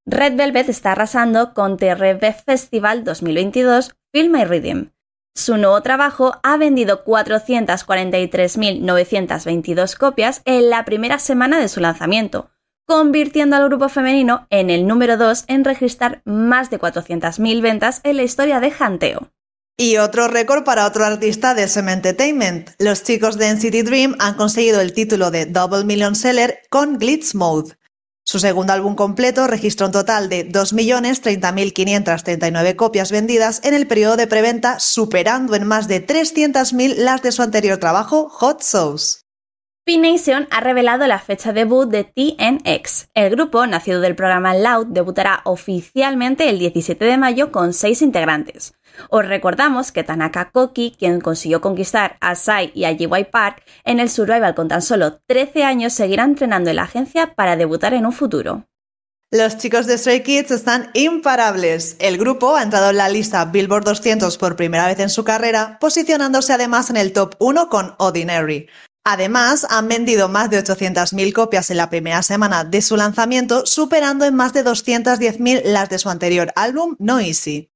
Red 0.05 0.37
Velvet 0.37 0.69
está 0.69 0.93
arrasando 0.93 1.55
con 1.55 1.79
Red 1.79 2.21
Festival 2.45 3.05
2022 3.05 3.95
Film 4.13 4.33
My 4.33 4.45
Rhythm. 4.45 4.96
Su 5.37 5.57
nuevo 5.59 5.83
trabajo 5.83 6.41
ha 6.43 6.57
vendido 6.57 7.05
443.922 7.05 9.97
copias 9.99 10.41
en 10.47 10.71
la 10.71 10.87
primera 10.87 11.19
semana 11.19 11.61
de 11.61 11.69
su 11.69 11.81
lanzamiento, 11.81 12.49
convirtiendo 12.87 13.57
al 13.57 13.69
grupo 13.69 13.91
femenino 13.91 14.47
en 14.49 14.71
el 14.71 14.87
número 14.87 15.19
2 15.19 15.45
en 15.49 15.65
registrar 15.65 16.23
más 16.25 16.71
de 16.71 16.81
400.000 16.81 17.61
ventas 17.61 18.01
en 18.03 18.17
la 18.17 18.23
historia 18.23 18.61
de 18.61 18.71
Janteo. 18.71 19.31
Y 19.77 19.99
otro 19.99 20.27
récord 20.27 20.65
para 20.65 20.87
otro 20.87 21.05
artista 21.05 21.53
de 21.53 21.65
SM 21.65 21.93
Entertainment. 21.93 22.71
Los 22.79 23.03
chicos 23.03 23.37
de 23.37 23.53
NCT 23.53 23.85
Dream 23.85 24.17
han 24.19 24.37
conseguido 24.37 24.81
el 24.81 24.95
título 24.95 25.31
de 25.31 25.45
Double 25.45 25.85
Million 25.85 26.15
Seller 26.15 26.61
con 26.71 26.97
Glitz 26.97 27.35
Mode. 27.35 27.77
Su 28.29 28.41
segundo 28.41 28.73
álbum 28.73 28.97
completo 28.97 29.47
registró 29.47 29.87
un 29.87 29.93
total 29.93 30.29
de 30.29 30.51
2.030.539 30.51 32.75
copias 32.75 33.13
vendidas 33.13 33.61
en 33.63 33.73
el 33.73 33.87
periodo 33.87 34.17
de 34.17 34.27
preventa, 34.27 34.81
superando 34.81 35.55
en 35.55 35.65
más 35.65 35.87
de 35.87 36.05
300.000 36.05 36.97
las 36.97 37.23
de 37.23 37.31
su 37.31 37.43
anterior 37.43 37.79
trabajo, 37.79 38.29
Hot 38.29 38.63
Sauce. 38.63 39.26
P-Nation 39.87 40.49
ha 40.51 40.59
revelado 40.59 41.07
la 41.07 41.21
fecha 41.21 41.53
debut 41.53 41.89
de 41.89 42.03
TNX. 42.03 43.07
El 43.15 43.31
grupo, 43.31 43.65
nacido 43.69 44.01
del 44.01 44.17
programa 44.17 44.53
Loud, 44.53 44.89
debutará 44.89 45.43
oficialmente 45.45 46.51
el 46.51 46.59
17 46.59 47.05
de 47.05 47.17
mayo 47.17 47.53
con 47.53 47.73
seis 47.73 48.03
integrantes. 48.03 48.75
Os 49.11 49.25
recordamos 49.25 49.93
que 49.93 50.03
Tanaka 50.03 50.51
Koki, 50.51 50.97
quien 50.99 51.21
consiguió 51.21 51.61
conquistar 51.61 52.17
a 52.21 52.35
Sai 52.35 52.73
y 52.75 52.83
a 52.85 52.97
GY 52.97 53.27
Park 53.31 53.63
en 53.85 54.01
el 54.01 54.11
Survival 54.11 54.57
con 54.57 54.67
tan 54.67 54.83
solo 54.83 55.21
13 55.29 55.63
años, 55.63 55.93
seguirá 55.93 56.25
entrenando 56.25 56.71
en 56.71 56.77
la 56.77 56.83
agencia 56.83 57.37
para 57.37 57.55
debutar 57.55 57.95
en 57.95 58.07
un 58.07 58.13
futuro. 58.13 58.67
Los 59.31 59.57
chicos 59.59 59.87
de 59.87 59.99
Stray 59.99 60.25
Kids 60.25 60.51
están 60.51 60.91
imparables. 60.95 61.97
El 62.01 62.19
grupo 62.19 62.57
ha 62.57 62.63
entrado 62.63 62.91
en 62.91 62.97
la 62.97 63.09
lista 63.09 63.45
Billboard 63.45 63.85
200 63.85 64.37
por 64.39 64.57
primera 64.57 64.87
vez 64.87 64.99
en 64.99 65.11
su 65.11 65.23
carrera, 65.23 65.79
posicionándose 65.81 66.53
además 66.53 66.91
en 66.91 66.97
el 66.97 67.13
top 67.13 67.35
1 67.39 67.69
con 67.69 67.95
Ordinary. 67.99 68.69
Además, 69.09 69.65
han 69.71 69.87
vendido 69.87 70.29
más 70.29 70.51
de 70.51 70.59
800.000 70.59 71.33
copias 71.33 71.71
en 71.71 71.77
la 71.77 71.89
primera 71.89 72.25
semana 72.25 72.65
de 72.65 72.83
su 72.83 72.97
lanzamiento, 72.97 73.65
superando 73.65 74.25
en 74.25 74.35
más 74.35 74.53
de 74.53 74.65
210.000 74.65 75.63
las 75.63 75.89
de 75.89 76.01
su 76.01 76.11
anterior 76.11 76.53
álbum 76.57 76.97
No 76.99 77.21
Easy. 77.21 77.71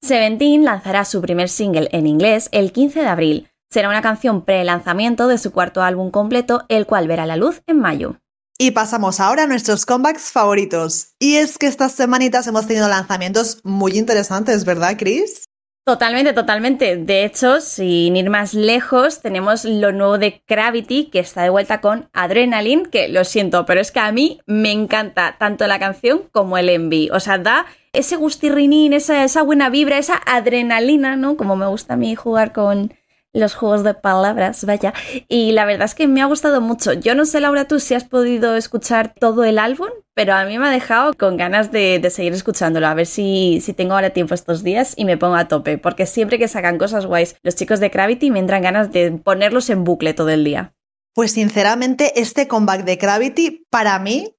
Seventeen 0.00 0.64
lanzará 0.64 1.04
su 1.04 1.20
primer 1.20 1.50
single 1.50 1.90
en 1.92 2.06
inglés 2.06 2.48
el 2.52 2.72
15 2.72 3.00
de 3.00 3.06
abril. 3.06 3.50
Será 3.70 3.90
una 3.90 4.00
canción 4.00 4.46
pre-lanzamiento 4.46 5.28
de 5.28 5.36
su 5.36 5.52
cuarto 5.52 5.82
álbum 5.82 6.10
completo, 6.10 6.64
el 6.70 6.86
cual 6.86 7.06
verá 7.06 7.26
la 7.26 7.36
luz 7.36 7.60
en 7.66 7.78
mayo. 7.78 8.16
Y 8.56 8.70
pasamos 8.70 9.20
ahora 9.20 9.42
a 9.42 9.46
nuestros 9.46 9.84
comebacks 9.84 10.30
favoritos. 10.30 11.08
Y 11.18 11.34
es 11.34 11.58
que 11.58 11.66
estas 11.66 11.92
semanitas 11.92 12.46
hemos 12.46 12.66
tenido 12.66 12.88
lanzamientos 12.88 13.60
muy 13.62 13.98
interesantes, 13.98 14.64
¿verdad, 14.64 14.96
Chris? 14.98 15.44
Totalmente, 15.84 16.32
totalmente. 16.32 16.96
De 16.96 17.24
hecho, 17.24 17.60
sin 17.60 18.14
ir 18.14 18.30
más 18.30 18.54
lejos, 18.54 19.20
tenemos 19.20 19.64
lo 19.64 19.90
nuevo 19.90 20.16
de 20.16 20.40
Gravity, 20.46 21.06
que 21.06 21.18
está 21.18 21.42
de 21.42 21.50
vuelta 21.50 21.80
con 21.80 22.08
Adrenaline, 22.12 22.86
que 22.86 23.08
lo 23.08 23.24
siento, 23.24 23.66
pero 23.66 23.80
es 23.80 23.90
que 23.90 23.98
a 23.98 24.12
mí 24.12 24.40
me 24.46 24.70
encanta 24.70 25.34
tanto 25.40 25.66
la 25.66 25.80
canción 25.80 26.22
como 26.30 26.56
el 26.56 26.68
envy. 26.68 27.10
O 27.12 27.18
sea, 27.18 27.38
da 27.38 27.66
ese 27.92 28.14
gustirrinín, 28.14 28.92
esa, 28.92 29.24
esa 29.24 29.42
buena 29.42 29.70
vibra, 29.70 29.98
esa 29.98 30.22
adrenalina, 30.24 31.16
¿no? 31.16 31.36
Como 31.36 31.56
me 31.56 31.66
gusta 31.66 31.94
a 31.94 31.96
mí 31.96 32.14
jugar 32.14 32.52
con 32.52 32.94
los 33.32 33.54
juegos 33.54 33.82
de 33.82 33.94
palabras, 33.94 34.64
vaya. 34.64 34.92
Y 35.28 35.52
la 35.52 35.64
verdad 35.64 35.86
es 35.86 35.94
que 35.94 36.06
me 36.06 36.20
ha 36.20 36.26
gustado 36.26 36.60
mucho. 36.60 36.92
Yo 36.92 37.14
no 37.14 37.24
sé, 37.24 37.40
Laura, 37.40 37.66
tú 37.66 37.80
si 37.80 37.94
has 37.94 38.04
podido 38.04 38.56
escuchar 38.56 39.14
todo 39.18 39.44
el 39.44 39.58
álbum, 39.58 39.88
pero 40.14 40.34
a 40.34 40.44
mí 40.44 40.58
me 40.58 40.68
ha 40.68 40.70
dejado 40.70 41.14
con 41.14 41.36
ganas 41.36 41.72
de, 41.72 42.06
seguir 42.10 42.32
escuchándolo. 42.32 42.86
A 42.86 42.94
ver 42.94 43.06
si, 43.06 43.60
si, 43.62 43.72
tengo 43.72 43.94
ahora 43.94 44.10
tiempo 44.10 44.34
estos 44.34 44.62
días 44.62 44.94
y 44.96 45.04
me 45.04 45.16
pongo 45.16 45.36
a 45.36 45.48
tope. 45.48 45.78
Porque 45.78 46.06
siempre 46.06 46.38
que 46.38 46.48
sacan 46.48 46.78
cosas 46.78 47.06
guays 47.06 47.36
los 47.42 47.56
chicos 47.56 47.80
de 47.80 47.88
Gravity 47.88 48.30
me 48.30 48.38
entran 48.38 48.62
ganas 48.62 48.92
de 48.92 49.10
ponerlos 49.12 49.70
en 49.70 49.84
bucle 49.84 50.14
todo 50.14 50.28
el 50.28 50.44
día. 50.44 50.74
Pues 51.14 51.32
sinceramente, 51.32 52.20
este 52.20 52.48
comeback 52.48 52.84
de 52.84 52.96
Gravity 52.96 53.66
para 53.70 53.98
mí 53.98 54.34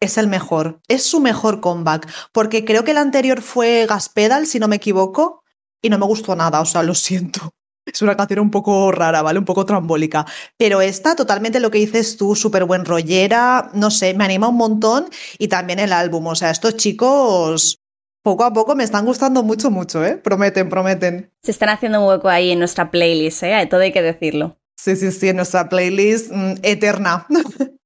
es 0.00 0.18
el 0.18 0.26
mejor, 0.26 0.80
es 0.88 1.04
su 1.04 1.20
mejor 1.20 1.60
comeback, 1.60 2.08
porque 2.32 2.64
creo 2.64 2.84
que 2.84 2.90
el 2.90 2.98
anterior 2.98 3.40
fue 3.40 3.86
Gas 3.88 4.08
Pedal, 4.08 4.46
si 4.46 4.58
no 4.58 4.68
me 4.68 4.76
equivoco, 4.76 5.42
y 5.80 5.88
no 5.88 5.98
me 5.98 6.06
gustó 6.06 6.34
nada, 6.36 6.60
o 6.60 6.66
sea, 6.66 6.82
lo 6.82 6.94
siento. 6.94 7.54
Es 7.86 8.02
una 8.02 8.16
canción 8.16 8.40
un 8.40 8.50
poco 8.50 8.90
rara, 8.92 9.22
¿vale? 9.22 9.38
Un 9.38 9.44
poco 9.44 9.64
trambólica. 9.64 10.26
Pero 10.56 10.80
esta, 10.80 11.14
totalmente 11.14 11.60
lo 11.60 11.70
que 11.70 11.78
dices 11.78 12.16
tú, 12.16 12.34
súper 12.34 12.64
buen 12.64 12.84
rollera, 12.84 13.70
no 13.74 13.90
sé, 13.90 14.12
me 14.14 14.24
anima 14.24 14.48
un 14.48 14.56
montón. 14.56 15.08
Y 15.38 15.48
también 15.48 15.78
el 15.78 15.92
álbum, 15.92 16.26
o 16.26 16.34
sea, 16.34 16.50
estos 16.50 16.76
chicos 16.76 17.78
poco 18.26 18.42
a 18.42 18.52
poco 18.52 18.74
me 18.74 18.82
están 18.82 19.04
gustando 19.04 19.44
mucho, 19.44 19.70
mucho, 19.70 20.04
¿eh? 20.04 20.16
Prometen, 20.16 20.68
prometen. 20.68 21.32
Se 21.44 21.52
están 21.52 21.68
haciendo 21.68 22.00
un 22.00 22.08
hueco 22.08 22.28
ahí 22.28 22.50
en 22.50 22.58
nuestra 22.58 22.90
playlist, 22.90 23.44
¿eh? 23.44 23.66
Todo 23.70 23.82
hay 23.82 23.92
que 23.92 24.02
decirlo. 24.02 24.58
Sí, 24.76 24.96
sí, 24.96 25.12
sí, 25.12 25.28
en 25.28 25.36
nuestra 25.36 25.68
playlist 25.68 26.32
mm, 26.32 26.54
eterna. 26.62 27.26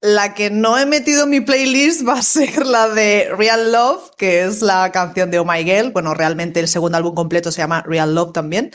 La 0.00 0.34
que 0.34 0.50
no 0.50 0.78
he 0.78 0.86
metido 0.86 1.24
en 1.24 1.30
mi 1.30 1.40
playlist 1.40 2.06
va 2.06 2.18
a 2.18 2.22
ser 2.22 2.66
la 2.66 2.90
de 2.90 3.30
Real 3.38 3.72
Love, 3.72 4.10
que 4.18 4.42
es 4.42 4.60
la 4.60 4.92
canción 4.92 5.30
de 5.30 5.38
Oh 5.38 5.46
My 5.46 5.64
Girl. 5.64 5.92
Bueno, 5.92 6.12
realmente 6.12 6.60
el 6.60 6.68
segundo 6.68 6.98
álbum 6.98 7.14
completo 7.14 7.50
se 7.50 7.62
llama 7.62 7.82
Real 7.86 8.14
Love 8.14 8.34
también. 8.34 8.70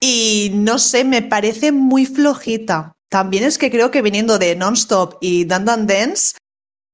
Y 0.00 0.50
no 0.54 0.78
sé, 0.78 1.04
me 1.04 1.22
parece 1.22 1.72
muy 1.72 2.06
flojita. 2.06 2.96
También 3.08 3.44
es 3.44 3.56
que 3.58 3.70
creo 3.70 3.90
que 3.90 4.02
viniendo 4.02 4.38
de 4.38 4.54
Nonstop 4.56 5.16
y 5.20 5.44
Dan 5.44 5.64
Dan 5.64 5.86
Dance, 5.86 6.36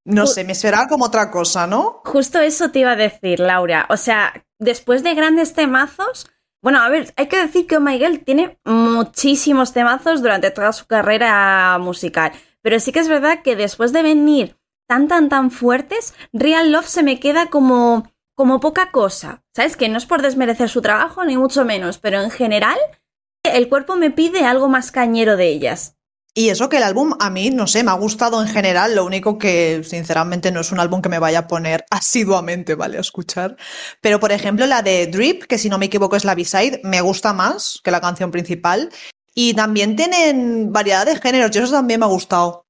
no 0.05 0.27
sé, 0.27 0.45
me 0.45 0.53
esperaba 0.53 0.89
como 0.89 1.07
otra 1.07 1.31
cosa, 1.31 1.67
¿no? 1.67 2.01
Justo 2.05 2.39
eso 2.41 2.71
te 2.71 2.81
iba 2.81 2.93
a 2.93 2.97
decir, 2.97 3.41
Laura. 3.41 3.87
O 3.89 3.97
sea, 3.97 4.45
después 4.59 5.03
de 5.03 5.15
grandes 5.15 5.55
temazos, 5.55 6.27
Bueno, 6.63 6.81
a 6.81 6.89
ver, 6.89 7.13
hay 7.17 7.27
que 7.27 7.39
decir 7.39 7.67
que 7.67 7.77
Oh 7.77 7.81
My 7.81 7.99
Girl 7.99 8.21
tiene 8.21 8.57
muchísimos 8.65 9.73
temazos 9.73 10.23
durante 10.23 10.53
toda 10.53 10.73
su 10.73 10.87
carrera 10.87 11.77
musical. 11.81 12.33
Pero 12.63 12.79
sí 12.79 12.93
que 12.93 13.01
es 13.01 13.09
verdad 13.09 13.43
que 13.43 13.57
después 13.57 13.93
de 13.93 14.03
venir 14.03 14.57
tan, 14.89 15.09
tan, 15.09 15.29
tan 15.29 15.51
fuertes, 15.51 16.15
Real 16.33 16.71
Love 16.71 16.87
se 16.87 17.03
me 17.03 17.19
queda 17.19 17.47
como, 17.47 18.12
como 18.35 18.61
poca 18.61 18.91
cosa. 18.91 19.45
¿Sabes? 19.55 19.77
Que 19.77 19.89
no 19.89 19.99
es 19.99 20.07
por 20.07 20.23
desmerecer 20.23 20.69
su 20.69 20.83
trabajo, 20.83 21.25
ni 21.25 21.37
mucho 21.37 21.65
menos, 21.65 21.99
pero 21.99 22.21
en 22.23 22.31
general 22.31 22.79
el 23.45 23.69
cuerpo 23.69 23.97
me 23.97 24.11
pide 24.11 24.45
algo 24.45 24.69
más 24.69 24.93
cañero 24.93 25.37
de 25.37 25.49
ellas. 25.49 25.97
Y 26.35 26.49
eso 26.49 26.71
que 26.71 26.79
el 26.79 26.83
álbum 26.83 27.13
a 27.21 27.29
mí, 27.29 27.51
no 27.51 27.67
sé, 27.67 27.85
me 27.85 27.91
ha 27.91 27.95
gustado 27.95 28.41
en 28.41 28.49
general, 28.49 28.95
lo 28.95 29.05
único 29.05 29.37
que 29.37 29.83
sinceramente 29.85 30.51
no 30.51 30.61
es 30.61 30.73
un 30.73 30.81
álbum 30.81 31.03
que 31.03 31.11
me 31.11 31.19
vaya 31.19 31.41
a 31.41 31.47
poner 31.47 31.85
asiduamente, 31.91 32.75
¿vale? 32.75 32.97
A 32.97 33.03
escuchar. 33.03 33.57
Pero 34.01 34.19
por 34.19 34.33
ejemplo 34.33 34.67
la 34.67 34.81
de 34.81 35.07
Drip, 35.09 35.45
que 35.45 35.59
si 35.59 35.69
no 35.69 35.77
me 35.79 35.87
equivoco 35.87 36.17
es 36.17 36.25
la 36.25 36.35
B-side, 36.35 36.81
me 36.85 37.03
gusta 37.03 37.35
más 37.35 37.81
que 37.85 37.91
la 37.91 38.01
canción 38.01 38.31
principal. 38.31 38.91
Y 39.35 39.55
también 39.55 39.97
tienen 39.97 40.73
variedad 40.73 41.07
de 41.07 41.17
géneros, 41.17 41.55
y 41.55 41.59
eso 41.59 41.73
también 41.73 42.01
me 42.01 42.07
ha 42.07 42.09
gustado. 42.09 42.67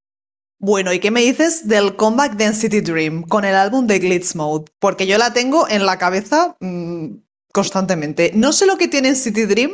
Bueno, 0.64 0.92
¿y 0.92 1.00
qué 1.00 1.10
me 1.10 1.22
dices 1.22 1.66
del 1.66 1.96
comeback 1.96 2.34
de 2.36 2.52
City 2.52 2.82
Dream 2.82 3.24
con 3.24 3.44
el 3.44 3.56
álbum 3.56 3.88
de 3.88 3.98
Glitz 3.98 4.36
Mode? 4.36 4.66
Porque 4.78 5.08
yo 5.08 5.18
la 5.18 5.32
tengo 5.32 5.68
en 5.68 5.84
la 5.84 5.98
cabeza 5.98 6.56
mmm, 6.60 7.16
constantemente. 7.52 8.30
No 8.36 8.52
sé 8.52 8.66
lo 8.66 8.76
que 8.76 8.86
tiene 8.86 9.16
City 9.16 9.46
Dream, 9.46 9.72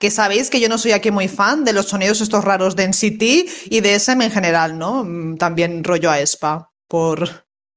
que 0.00 0.10
sabéis 0.10 0.48
que 0.48 0.58
yo 0.58 0.70
no 0.70 0.78
soy 0.78 0.92
aquí 0.92 1.10
muy 1.10 1.28
fan 1.28 1.64
de 1.64 1.74
los 1.74 1.88
sonidos 1.88 2.22
estos 2.22 2.44
raros 2.44 2.76
de 2.76 2.88
NCT 2.88 3.70
y 3.70 3.80
de 3.82 3.94
SM 3.94 4.24
en 4.24 4.30
general, 4.30 4.78
¿no? 4.78 5.04
Mm, 5.04 5.36
también 5.36 5.84
rollo 5.84 6.10
a 6.10 6.18
ESPA, 6.18 6.72
por 6.88 7.28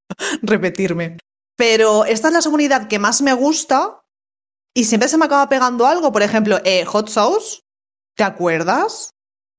repetirme. 0.40 1.18
Pero 1.58 2.06
esta 2.06 2.28
es 2.28 2.34
la 2.34 2.40
comunidad 2.40 2.88
que 2.88 2.98
más 2.98 3.20
me 3.20 3.34
gusta 3.34 4.02
y 4.74 4.84
siempre 4.84 5.10
se 5.10 5.18
me 5.18 5.26
acaba 5.26 5.50
pegando 5.50 5.86
algo. 5.86 6.10
Por 6.10 6.22
ejemplo, 6.22 6.58
eh, 6.64 6.86
Hot 6.86 7.10
Sauce, 7.10 7.60
¿te 8.16 8.24
acuerdas? 8.24 9.10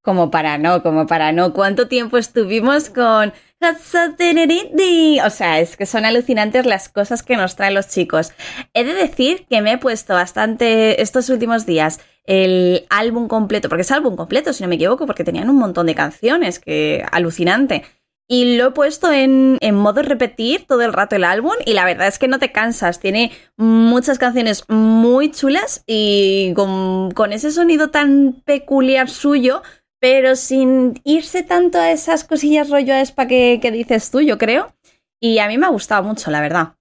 Como 0.02 0.32
para 0.32 0.58
no, 0.58 0.84
como 0.84 1.06
para 1.06 1.32
no. 1.32 1.54
¿Cuánto 1.54 1.88
tiempo 1.88 2.18
estuvimos 2.18 2.90
con 2.90 3.34
o 3.60 5.30
sea, 5.30 5.60
es 5.60 5.78
que 5.78 5.86
son 5.86 6.06
alucinantes 6.06 6.66
las 6.66 6.90
cosas 6.90 7.24
que 7.24 7.36
nos 7.36 7.56
traen 7.56 7.74
los 7.74 7.88
chicos. 7.88 8.34
He 8.74 8.84
de 8.84 8.94
decir 8.94 9.46
que 9.50 9.62
me 9.62 9.74
he 9.74 9.78
puesto 9.78 10.14
bastante 10.14 11.02
estos 11.02 11.30
últimos 11.30 11.66
días 11.66 12.00
el 12.26 12.86
álbum 12.90 13.28
completo, 13.28 13.70
porque 13.70 13.82
es 13.82 13.92
álbum 13.92 14.16
completo, 14.16 14.54
si 14.54 14.62
no 14.62 14.70
me 14.70 14.76
equivoco, 14.76 15.06
porque 15.06 15.24
tenían 15.24 15.50
un 15.50 15.58
montón 15.58 15.88
de 15.88 15.96
canciones, 15.96 16.60
que 16.60 17.04
alucinante. 17.12 17.84
Y 18.30 18.58
lo 18.58 18.68
he 18.68 18.72
puesto 18.72 19.12
en, 19.14 19.58
en, 19.62 19.76
modo 19.76 20.02
repetir 20.02 20.68
todo 20.68 20.82
el 20.82 20.92
rato 20.92 21.16
el 21.16 21.24
álbum 21.24 21.54
y 21.66 21.74
la 21.74 21.86
verdad 21.86 22.10
es 22.10 22.20
que 22.20 22.28
no 22.28 22.40
te 22.40 22.52
cansas. 22.52 23.00
Tiene 23.00 23.32
muchas 23.56 24.20
canciones 24.20 24.66
muy 24.68 25.32
chulas 25.32 25.84
y 25.88 26.52
con, 26.54 27.12
con 27.12 27.32
ese 27.32 27.52
sonido 27.52 27.90
tan 27.90 28.42
peculiar 28.44 29.10
suyo, 29.10 29.64
pero 30.00 30.36
sin 30.36 31.02
irse 31.04 31.44
tanto 31.44 31.80
a 31.80 31.92
esas 31.92 32.24
cosillas 32.24 32.70
rollo 32.70 32.94
a 32.94 33.02
espa 33.02 33.28
que, 33.28 33.60
dices 33.72 34.12
tú, 34.12 34.22
yo 34.22 34.38
creo. 34.38 34.74
Y 35.20 35.40
a 35.40 35.48
mí 35.48 35.58
me 35.58 35.66
ha 35.66 35.70
gustado 35.70 36.04
mucho, 36.04 36.30
la 36.30 36.42
verdad. 36.42 36.76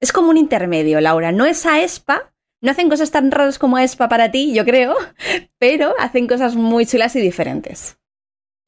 Es 0.00 0.12
como 0.12 0.30
un 0.30 0.36
intermedio, 0.36 1.00
Laura. 1.00 1.32
No 1.32 1.46
es 1.46 1.64
a 1.64 1.80
espa, 1.80 2.32
no 2.60 2.70
hacen 2.70 2.88
cosas 2.88 3.10
tan 3.10 3.30
raras 3.30 3.58
como 3.58 3.76
a 3.76 3.84
espa 3.84 4.08
para 4.08 4.30
ti, 4.30 4.52
yo 4.52 4.64
creo, 4.64 4.94
pero 5.58 5.94
hacen 5.98 6.26
cosas 6.26 6.54
muy 6.54 6.86
chulas 6.86 7.16
y 7.16 7.20
diferentes. 7.20 7.98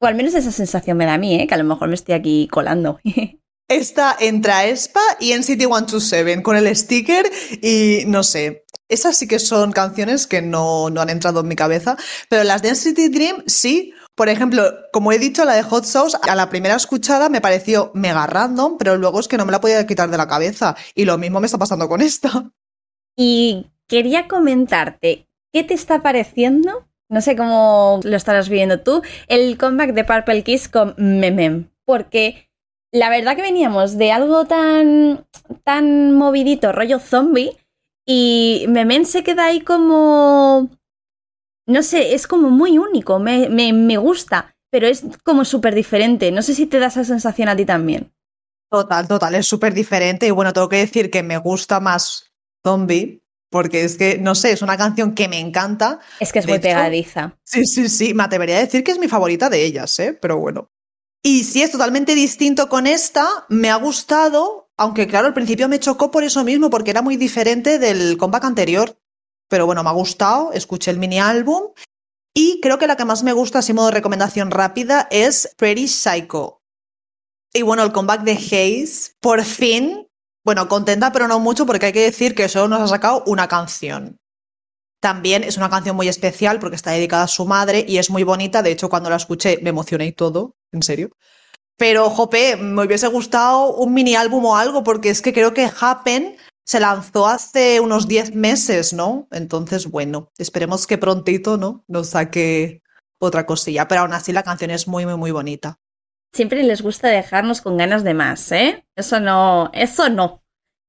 O 0.01 0.07
al 0.07 0.15
menos 0.15 0.33
esa 0.33 0.51
sensación 0.51 0.97
me 0.97 1.05
da 1.05 1.13
a 1.13 1.17
mí, 1.17 1.39
¿eh? 1.39 1.47
que 1.47 1.53
a 1.53 1.57
lo 1.57 1.63
mejor 1.63 1.87
me 1.87 1.95
estoy 1.95 2.15
aquí 2.15 2.47
colando. 2.51 2.99
Está 3.67 4.15
entre 4.19 4.51
Aespa 4.51 5.01
y 5.19 5.33
NCT 5.33 5.61
127 5.61 6.43
con 6.43 6.55
el 6.55 6.75
sticker 6.75 7.25
y 7.63 8.03
no 8.05 8.21
sé, 8.21 8.64
esas 8.89 9.17
sí 9.17 9.27
que 9.27 9.39
son 9.39 9.71
canciones 9.71 10.27
que 10.27 10.41
no, 10.41 10.89
no 10.89 11.01
han 11.01 11.09
entrado 11.09 11.41
en 11.41 11.47
mi 11.47 11.55
cabeza, 11.55 11.97
pero 12.29 12.43
las 12.43 12.61
de 12.61 12.71
NCT 12.71 13.13
Dream 13.13 13.43
sí. 13.47 13.93
Por 14.15 14.29
ejemplo, 14.29 14.63
como 14.93 15.11
he 15.11 15.19
dicho, 15.19 15.43
la 15.43 15.55
de 15.55 15.63
Hot 15.63 15.83
Sauce, 15.83 16.17
a 16.21 16.35
la 16.35 16.49
primera 16.49 16.75
escuchada 16.75 17.27
me 17.27 17.41
pareció 17.41 17.91
mega 17.93 18.25
random, 18.27 18.77
pero 18.77 18.95
luego 18.95 19.19
es 19.19 19.27
que 19.27 19.37
no 19.37 19.45
me 19.45 19.51
la 19.51 19.59
podía 19.59 19.85
quitar 19.85 20.09
de 20.09 20.17
la 20.17 20.27
cabeza. 20.27 20.75
Y 20.93 21.03
lo 21.03 21.17
mismo 21.17 21.41
me 21.41 21.47
está 21.47 21.57
pasando 21.57 21.89
con 21.89 22.01
esta. 22.01 22.49
Y 23.17 23.71
quería 23.87 24.27
comentarte, 24.27 25.27
¿qué 25.51 25.63
te 25.63 25.73
está 25.73 26.01
pareciendo? 26.01 26.87
No 27.09 27.21
sé 27.21 27.35
cómo 27.35 27.99
lo 28.03 28.15
estarás 28.15 28.49
viendo 28.49 28.81
tú, 28.81 29.01
el 29.27 29.57
comeback 29.57 29.93
de 29.93 30.05
Purple 30.05 30.43
Kiss 30.43 30.69
con 30.69 30.95
Memem. 30.97 31.69
Porque 31.85 32.49
la 32.91 33.09
verdad 33.09 33.35
que 33.35 33.41
veníamos 33.41 33.97
de 33.97 34.11
algo 34.11 34.45
tan, 34.45 35.25
tan 35.63 36.13
movidito, 36.13 36.71
rollo 36.71 36.99
zombie, 36.99 37.57
y 38.05 38.65
Memen 38.69 39.05
se 39.05 39.23
queda 39.23 39.45
ahí 39.45 39.61
como... 39.61 40.69
No 41.67 41.81
sé, 41.81 42.13
es 42.13 42.27
como 42.27 42.51
muy 42.51 42.77
único, 42.77 43.17
me, 43.17 43.49
me, 43.49 43.73
me 43.73 43.97
gusta, 43.97 44.55
pero 44.69 44.87
es 44.87 45.03
como 45.23 45.45
súper 45.45 45.73
diferente. 45.73 46.31
No 46.31 46.43
sé 46.43 46.53
si 46.53 46.67
te 46.67 46.79
da 46.79 46.87
esa 46.87 47.03
sensación 47.03 47.49
a 47.49 47.55
ti 47.55 47.65
también. 47.65 48.13
Total, 48.69 49.07
total, 49.07 49.35
es 49.35 49.47
súper 49.47 49.73
diferente. 49.73 50.27
Y 50.27 50.31
bueno, 50.31 50.53
tengo 50.53 50.69
que 50.69 50.77
decir 50.77 51.09
que 51.09 51.23
me 51.23 51.37
gusta 51.37 51.79
más 51.79 52.33
Zombie, 52.63 53.23
porque 53.49 53.83
es 53.83 53.97
que, 53.97 54.17
no 54.17 54.35
sé, 54.35 54.51
es 54.51 54.61
una 54.61 54.77
canción 54.77 55.15
que 55.15 55.27
me 55.27 55.39
encanta. 55.39 55.99
Es 56.19 56.31
que 56.31 56.39
es 56.39 56.47
muy 56.47 56.59
pegadiza. 56.59 57.37
Sí, 57.43 57.65
sí, 57.65 57.89
sí, 57.89 58.13
me 58.13 58.23
atrevería 58.23 58.57
a 58.57 58.61
decir 58.61 58.83
que 58.83 58.91
es 58.91 58.99
mi 58.99 59.07
favorita 59.07 59.49
de 59.49 59.63
ellas, 59.63 59.97
¿eh? 59.99 60.17
Pero 60.21 60.37
bueno. 60.37 60.69
Y 61.23 61.43
si 61.45 61.63
es 61.63 61.71
totalmente 61.71 62.13
distinto 62.13 62.69
con 62.69 62.85
esta, 62.85 63.27
me 63.49 63.69
ha 63.69 63.75
gustado, 63.77 64.64
aunque 64.77 65.07
claro, 65.07 65.27
al 65.27 65.33
principio 65.33 65.69
me 65.69 65.79
chocó 65.79 66.11
por 66.11 66.23
eso 66.23 66.43
mismo, 66.43 66.69
porque 66.69 66.91
era 66.91 67.01
muy 67.01 67.17
diferente 67.17 67.79
del 67.79 68.17
comeback 68.17 68.45
anterior. 68.45 68.99
Pero 69.47 69.65
bueno, 69.65 69.83
me 69.83 69.89
ha 69.89 69.93
gustado, 69.93 70.51
escuché 70.53 70.91
el 70.91 70.97
mini 70.97 71.19
álbum. 71.19 71.73
Y 72.33 72.59
creo 72.61 72.77
que 72.77 72.87
la 72.87 72.97
que 72.97 73.05
más 73.05 73.23
me 73.23 73.31
gusta, 73.31 73.59
así 73.59 73.73
modo 73.73 73.91
recomendación 73.91 74.51
rápida, 74.51 75.07
es 75.11 75.53
Pretty 75.57 75.87
Psycho. 75.87 76.61
Y 77.53 77.61
bueno, 77.61 77.83
el 77.83 77.93
comeback 77.93 78.23
de 78.23 78.33
Haze, 78.33 79.13
por 79.21 79.41
fin, 79.43 80.09
bueno, 80.43 80.67
contenta 80.67 81.13
pero 81.13 81.27
no 81.29 81.39
mucho 81.39 81.65
porque 81.65 81.87
hay 81.87 81.93
que 81.93 82.01
decir 82.01 82.35
que 82.35 82.49
solo 82.49 82.67
nos 82.67 82.81
ha 82.81 82.87
sacado 82.87 83.23
una 83.25 83.47
canción. 83.47 84.19
También 84.99 85.43
es 85.43 85.55
una 85.55 85.69
canción 85.69 85.95
muy 85.95 86.09
especial 86.09 86.59
porque 86.59 86.75
está 86.75 86.91
dedicada 86.91 87.23
a 87.23 87.27
su 87.27 87.45
madre 87.45 87.85
y 87.87 87.97
es 87.97 88.09
muy 88.09 88.23
bonita. 88.23 88.61
De 88.61 88.71
hecho, 88.71 88.89
cuando 88.89 89.09
la 89.09 89.15
escuché 89.15 89.59
me 89.61 89.69
emocioné 89.69 90.07
y 90.07 90.11
todo, 90.11 90.57
en 90.71 90.83
serio. 90.83 91.15
Pero, 91.77 92.09
jope, 92.09 92.55
me 92.55 92.85
hubiese 92.85 93.07
gustado 93.07 93.75
un 93.75 93.93
mini 93.93 94.15
álbum 94.15 94.45
o 94.45 94.55
algo, 94.55 94.83
porque 94.83 95.09
es 95.09 95.21
que 95.21 95.33
creo 95.33 95.53
que 95.53 95.69
Happen 95.79 96.37
se 96.65 96.79
lanzó 96.79 97.27
hace 97.27 97.79
unos 97.79 98.07
10 98.07 98.33
meses, 98.33 98.93
¿no? 98.93 99.27
Entonces, 99.31 99.87
bueno, 99.87 100.31
esperemos 100.37 100.87
que 100.87 100.97
prontito, 100.97 101.57
¿no? 101.57 101.83
Nos 101.87 102.09
saque 102.09 102.81
otra 103.19 103.45
cosilla. 103.45 103.87
Pero 103.87 104.01
aún 104.01 104.13
así 104.13 104.31
la 104.31 104.43
canción 104.43 104.71
es 104.71 104.87
muy, 104.87 105.05
muy, 105.05 105.15
muy 105.15 105.31
bonita. 105.31 105.79
Siempre 106.33 106.63
les 106.63 106.81
gusta 106.81 107.07
dejarnos 107.07 107.61
con 107.61 107.77
ganas 107.77 108.03
de 108.03 108.13
más, 108.13 108.51
¿eh? 108.51 108.85
Eso 108.95 109.19
no, 109.19 109.69
eso 109.73 110.09
no. 110.09 110.43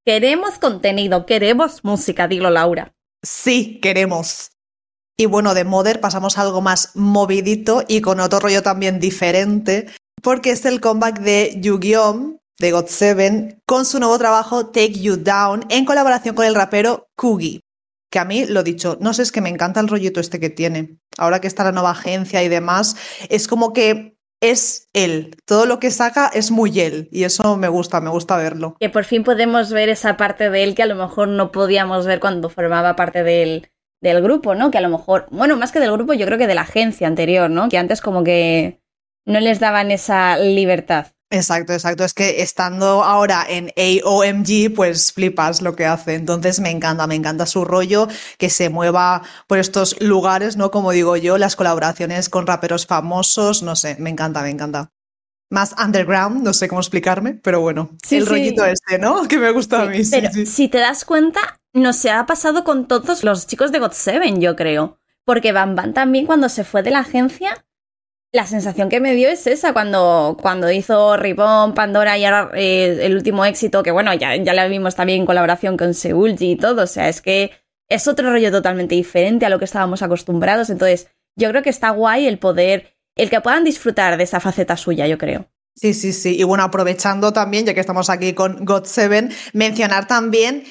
Queremos 0.04 0.58
contenido, 0.58 1.26
queremos 1.26 1.84
música, 1.84 2.26
dilo 2.26 2.50
Laura. 2.50 2.94
Sí, 3.22 3.80
queremos. 3.80 4.50
Y 5.16 5.26
bueno, 5.26 5.54
de 5.54 5.64
Mother 5.64 6.00
pasamos 6.00 6.36
a 6.36 6.42
algo 6.42 6.60
más 6.60 6.94
movidito 6.94 7.82
y 7.88 8.00
con 8.00 8.20
otro 8.20 8.38
rollo 8.38 8.62
también 8.62 9.00
diferente, 9.00 9.86
porque 10.22 10.50
es 10.50 10.64
el 10.64 10.80
comeback 10.80 11.20
de 11.20 11.56
Yu-Gi-Oh! 11.60 12.36
de 12.58 12.74
GOT7 12.74 13.60
con 13.66 13.84
su 13.84 13.98
nuevo 13.98 14.18
trabajo 14.18 14.66
Take 14.66 15.00
You 15.00 15.16
Down 15.16 15.64
en 15.68 15.84
colaboración 15.84 16.34
con 16.34 16.46
el 16.46 16.54
rapero 16.54 17.08
Kugi. 17.16 17.60
Que 18.10 18.18
a 18.18 18.24
mí, 18.24 18.46
lo 18.46 18.62
dicho, 18.62 18.96
no 19.00 19.12
sé, 19.12 19.22
es 19.22 19.32
que 19.32 19.40
me 19.40 19.48
encanta 19.48 19.80
el 19.80 19.88
rollito 19.88 20.20
este 20.20 20.40
que 20.40 20.48
tiene. 20.48 20.98
Ahora 21.18 21.40
que 21.40 21.48
está 21.48 21.64
la 21.64 21.72
nueva 21.72 21.90
agencia 21.90 22.42
y 22.42 22.48
demás, 22.48 22.96
es 23.28 23.48
como 23.48 23.72
que 23.72 24.16
es 24.40 24.88
él. 24.92 25.36
Todo 25.44 25.66
lo 25.66 25.80
que 25.80 25.90
saca 25.90 26.30
es 26.32 26.50
muy 26.50 26.80
él. 26.80 27.08
Y 27.10 27.24
eso 27.24 27.56
me 27.56 27.68
gusta, 27.68 28.00
me 28.00 28.10
gusta 28.10 28.36
verlo. 28.36 28.76
Que 28.78 28.90
por 28.90 29.04
fin 29.04 29.24
podemos 29.24 29.72
ver 29.72 29.88
esa 29.88 30.16
parte 30.16 30.50
de 30.50 30.62
él 30.62 30.74
que 30.74 30.82
a 30.82 30.86
lo 30.86 30.94
mejor 30.94 31.28
no 31.28 31.50
podíamos 31.50 32.06
ver 32.06 32.20
cuando 32.20 32.48
formaba 32.48 32.96
parte 32.96 33.22
del 33.22 33.68
grupo, 34.22 34.54
¿no? 34.54 34.70
Que 34.70 34.78
a 34.78 34.82
lo 34.82 34.88
mejor, 34.88 35.26
bueno, 35.30 35.56
más 35.56 35.72
que 35.72 35.80
del 35.80 35.92
grupo, 35.92 36.14
yo 36.14 36.26
creo 36.26 36.38
que 36.38 36.46
de 36.46 36.54
la 36.54 36.62
agencia 36.62 37.08
anterior, 37.08 37.50
¿no? 37.50 37.68
Que 37.68 37.76
antes 37.76 38.00
como 38.00 38.22
que 38.22 38.80
no 39.26 39.40
les 39.40 39.60
daban 39.60 39.90
esa 39.90 40.38
libertad. 40.38 41.08
Exacto, 41.30 41.72
exacto. 41.72 42.04
Es 42.04 42.14
que 42.14 42.42
estando 42.42 43.02
ahora 43.02 43.44
en 43.48 43.72
AOMG, 43.76 44.72
pues 44.74 45.12
flipas 45.12 45.60
lo 45.60 45.74
que 45.74 45.84
hace. 45.84 46.14
Entonces 46.14 46.60
me 46.60 46.70
encanta, 46.70 47.06
me 47.08 47.16
encanta 47.16 47.46
su 47.46 47.64
rollo, 47.64 48.06
que 48.38 48.48
se 48.48 48.68
mueva 48.68 49.22
por 49.48 49.58
estos 49.58 50.00
lugares, 50.00 50.56
¿no? 50.56 50.70
Como 50.70 50.92
digo 50.92 51.16
yo, 51.16 51.36
las 51.36 51.56
colaboraciones 51.56 52.28
con 52.28 52.46
raperos 52.46 52.86
famosos, 52.86 53.64
no 53.64 53.74
sé, 53.74 53.96
me 53.98 54.10
encanta, 54.10 54.42
me 54.42 54.50
encanta. 54.50 54.92
Más 55.50 55.74
underground, 55.84 56.42
no 56.42 56.52
sé 56.52 56.68
cómo 56.68 56.80
explicarme, 56.80 57.34
pero 57.34 57.60
bueno, 57.60 57.90
sí, 58.04 58.16
el 58.16 58.24
sí. 58.24 58.30
rollito 58.30 58.64
este, 58.64 58.98
¿no? 58.98 59.22
Que 59.28 59.38
me 59.38 59.50
gusta 59.50 59.82
a 59.82 59.86
mí. 59.86 60.04
Sí, 60.04 60.10
pero 60.12 60.32
sí. 60.32 60.46
si 60.46 60.68
te 60.68 60.78
das 60.78 61.04
cuenta, 61.04 61.60
no 61.72 61.92
se 61.92 62.10
ha 62.10 62.24
pasado 62.26 62.62
con 62.62 62.86
todos 62.86 63.24
los 63.24 63.48
chicos 63.48 63.72
de 63.72 63.80
GOT7, 63.80 64.38
yo 64.38 64.54
creo. 64.54 65.00
Porque 65.24 65.50
Bam 65.50 65.74
Bam 65.74 65.92
también 65.92 66.24
cuando 66.24 66.48
se 66.48 66.62
fue 66.62 66.84
de 66.84 66.92
la 66.92 67.00
agencia 67.00 67.65
la 68.36 68.46
sensación 68.46 68.90
que 68.90 69.00
me 69.00 69.14
dio 69.14 69.30
es 69.30 69.46
esa 69.46 69.72
cuando, 69.72 70.36
cuando 70.40 70.70
hizo 70.70 71.16
Ribón, 71.16 71.72
Pandora 71.72 72.18
y 72.18 72.24
ahora 72.26 72.50
eh, 72.54 72.98
el 73.00 73.16
último 73.16 73.46
éxito, 73.46 73.82
que 73.82 73.90
bueno, 73.90 74.12
ya, 74.12 74.36
ya 74.36 74.52
la 74.52 74.68
vimos 74.68 74.94
también 74.94 75.20
en 75.20 75.26
colaboración 75.26 75.78
con 75.78 75.94
Seulgi 75.94 76.52
y 76.52 76.56
todo. 76.56 76.82
O 76.82 76.86
sea, 76.86 77.08
es 77.08 77.22
que 77.22 77.52
es 77.88 78.06
otro 78.06 78.30
rollo 78.30 78.50
totalmente 78.50 78.94
diferente 78.94 79.46
a 79.46 79.48
lo 79.48 79.58
que 79.58 79.64
estábamos 79.64 80.02
acostumbrados. 80.02 80.68
Entonces, 80.68 81.08
yo 81.34 81.48
creo 81.48 81.62
que 81.62 81.70
está 81.70 81.90
guay 81.90 82.26
el 82.26 82.38
poder, 82.38 82.94
el 83.16 83.30
que 83.30 83.40
puedan 83.40 83.64
disfrutar 83.64 84.18
de 84.18 84.24
esa 84.24 84.38
faceta 84.38 84.76
suya, 84.76 85.06
yo 85.06 85.16
creo. 85.16 85.48
Sí, 85.74 85.94
sí, 85.94 86.12
sí. 86.12 86.36
Y 86.38 86.44
bueno, 86.44 86.64
aprovechando 86.64 87.32
también, 87.32 87.64
ya 87.64 87.72
que 87.72 87.80
estamos 87.80 88.10
aquí 88.10 88.34
con 88.34 88.66
God 88.66 88.84
Seven, 88.84 89.32
mencionar 89.54 90.06
también 90.06 90.64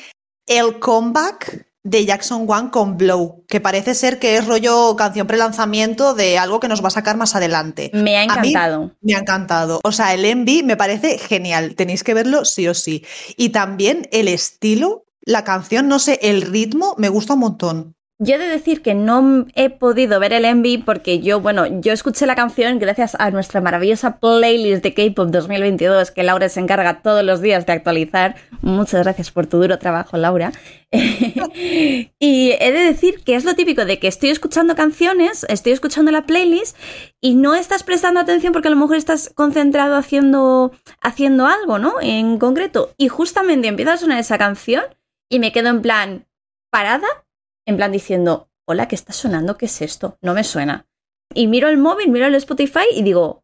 el 0.45 0.77
comeback 0.79 1.65
de 1.85 2.03
Jackson 2.03 2.45
One 2.47 2.71
con 2.71 2.97
Blow, 2.97 3.45
que 3.47 3.61
parece 3.61 3.93
ser 3.93 4.17
que 4.17 4.37
es 4.37 4.45
rollo 4.45 4.95
canción 4.97 5.27
prelanzamiento 5.27 6.15
de 6.15 6.39
algo 6.39 6.59
que 6.59 6.67
nos 6.67 6.83
va 6.83 6.87
a 6.87 6.91
sacar 6.91 7.15
más 7.15 7.35
adelante. 7.35 7.91
Me 7.93 8.17
ha 8.17 8.23
encantado. 8.23 8.91
me 9.01 9.13
ha 9.13 9.19
encantado. 9.19 9.79
O 9.83 9.91
sea, 9.91 10.13
el 10.15 10.25
Envy 10.25 10.63
me 10.63 10.77
parece 10.77 11.19
genial. 11.19 11.75
Tenéis 11.75 12.03
que 12.03 12.15
verlo 12.15 12.43
sí 12.43 12.67
o 12.67 12.73
sí. 12.73 13.05
Y 13.37 13.49
también 13.49 14.09
el 14.11 14.27
estilo, 14.27 15.05
la 15.21 15.43
canción, 15.43 15.87
no 15.87 15.99
sé, 15.99 16.19
el 16.23 16.41
ritmo, 16.41 16.95
me 16.97 17.09
gusta 17.09 17.33
un 17.33 17.39
montón. 17.41 17.94
Yo 18.17 18.35
he 18.35 18.37
de 18.37 18.47
decir 18.47 18.81
que 18.81 18.93
no 18.93 19.45
he 19.55 19.69
podido 19.69 20.21
ver 20.21 20.31
el 20.31 20.45
Envy 20.45 20.77
porque 20.77 21.19
yo, 21.19 21.41
bueno, 21.41 21.65
yo 21.81 21.91
escuché 21.91 22.25
la 22.25 22.35
canción 22.35 22.79
gracias 22.79 23.13
a 23.19 23.29
nuestra 23.29 23.59
maravillosa 23.59 24.19
playlist 24.21 24.81
de 24.83 24.93
K-Pop 24.93 25.31
2022 25.31 26.11
que 26.11 26.23
Laura 26.23 26.47
se 26.47 26.61
encarga 26.61 27.01
todos 27.01 27.25
los 27.25 27.41
días 27.41 27.65
de 27.65 27.73
actualizar. 27.73 28.37
Muchas 28.61 29.03
gracias 29.03 29.31
por 29.31 29.47
tu 29.47 29.57
duro 29.57 29.79
trabajo, 29.79 30.15
Laura. 30.15 30.53
y 30.93 32.51
he 32.57 32.71
de 32.71 32.79
decir 32.85 33.21
que 33.25 33.35
es 33.35 33.43
lo 33.43 33.53
típico 33.53 33.83
de 33.83 33.99
que 33.99 34.07
estoy 34.07 34.29
escuchando 34.29 34.77
canciones, 34.77 35.45
estoy 35.49 35.73
escuchando 35.73 36.09
la 36.11 36.25
playlist 36.25 36.77
y 37.19 37.35
no 37.35 37.53
estás 37.53 37.83
prestando 37.83 38.21
atención 38.21 38.53
porque 38.53 38.69
a 38.69 38.71
lo 38.71 38.77
mejor 38.77 38.95
estás 38.95 39.29
concentrado 39.35 39.97
haciendo, 39.97 40.71
haciendo 41.01 41.47
algo, 41.47 41.79
¿no? 41.79 41.95
En 42.01 42.37
concreto. 42.37 42.93
Y 42.97 43.09
justamente 43.09 43.67
empieza 43.67 43.91
a 43.91 43.97
sonar 43.97 44.19
esa 44.19 44.37
canción 44.37 44.85
y 45.29 45.39
me 45.39 45.51
quedo 45.51 45.67
en 45.67 45.81
plan 45.81 46.27
parada 46.71 47.24
en 47.65 47.77
plan 47.77 47.91
diciendo, 47.91 48.49
hola, 48.65 48.87
¿qué 48.87 48.95
está 48.95 49.13
sonando? 49.13 49.57
¿Qué 49.57 49.65
es 49.65 49.81
esto? 49.81 50.17
No 50.21 50.33
me 50.33 50.43
suena. 50.43 50.87
Y 51.33 51.47
miro 51.47 51.67
el 51.67 51.77
móvil, 51.77 52.11
miro 52.11 52.27
el 52.27 52.35
Spotify 52.35 52.85
y 52.93 53.03
digo, 53.03 53.43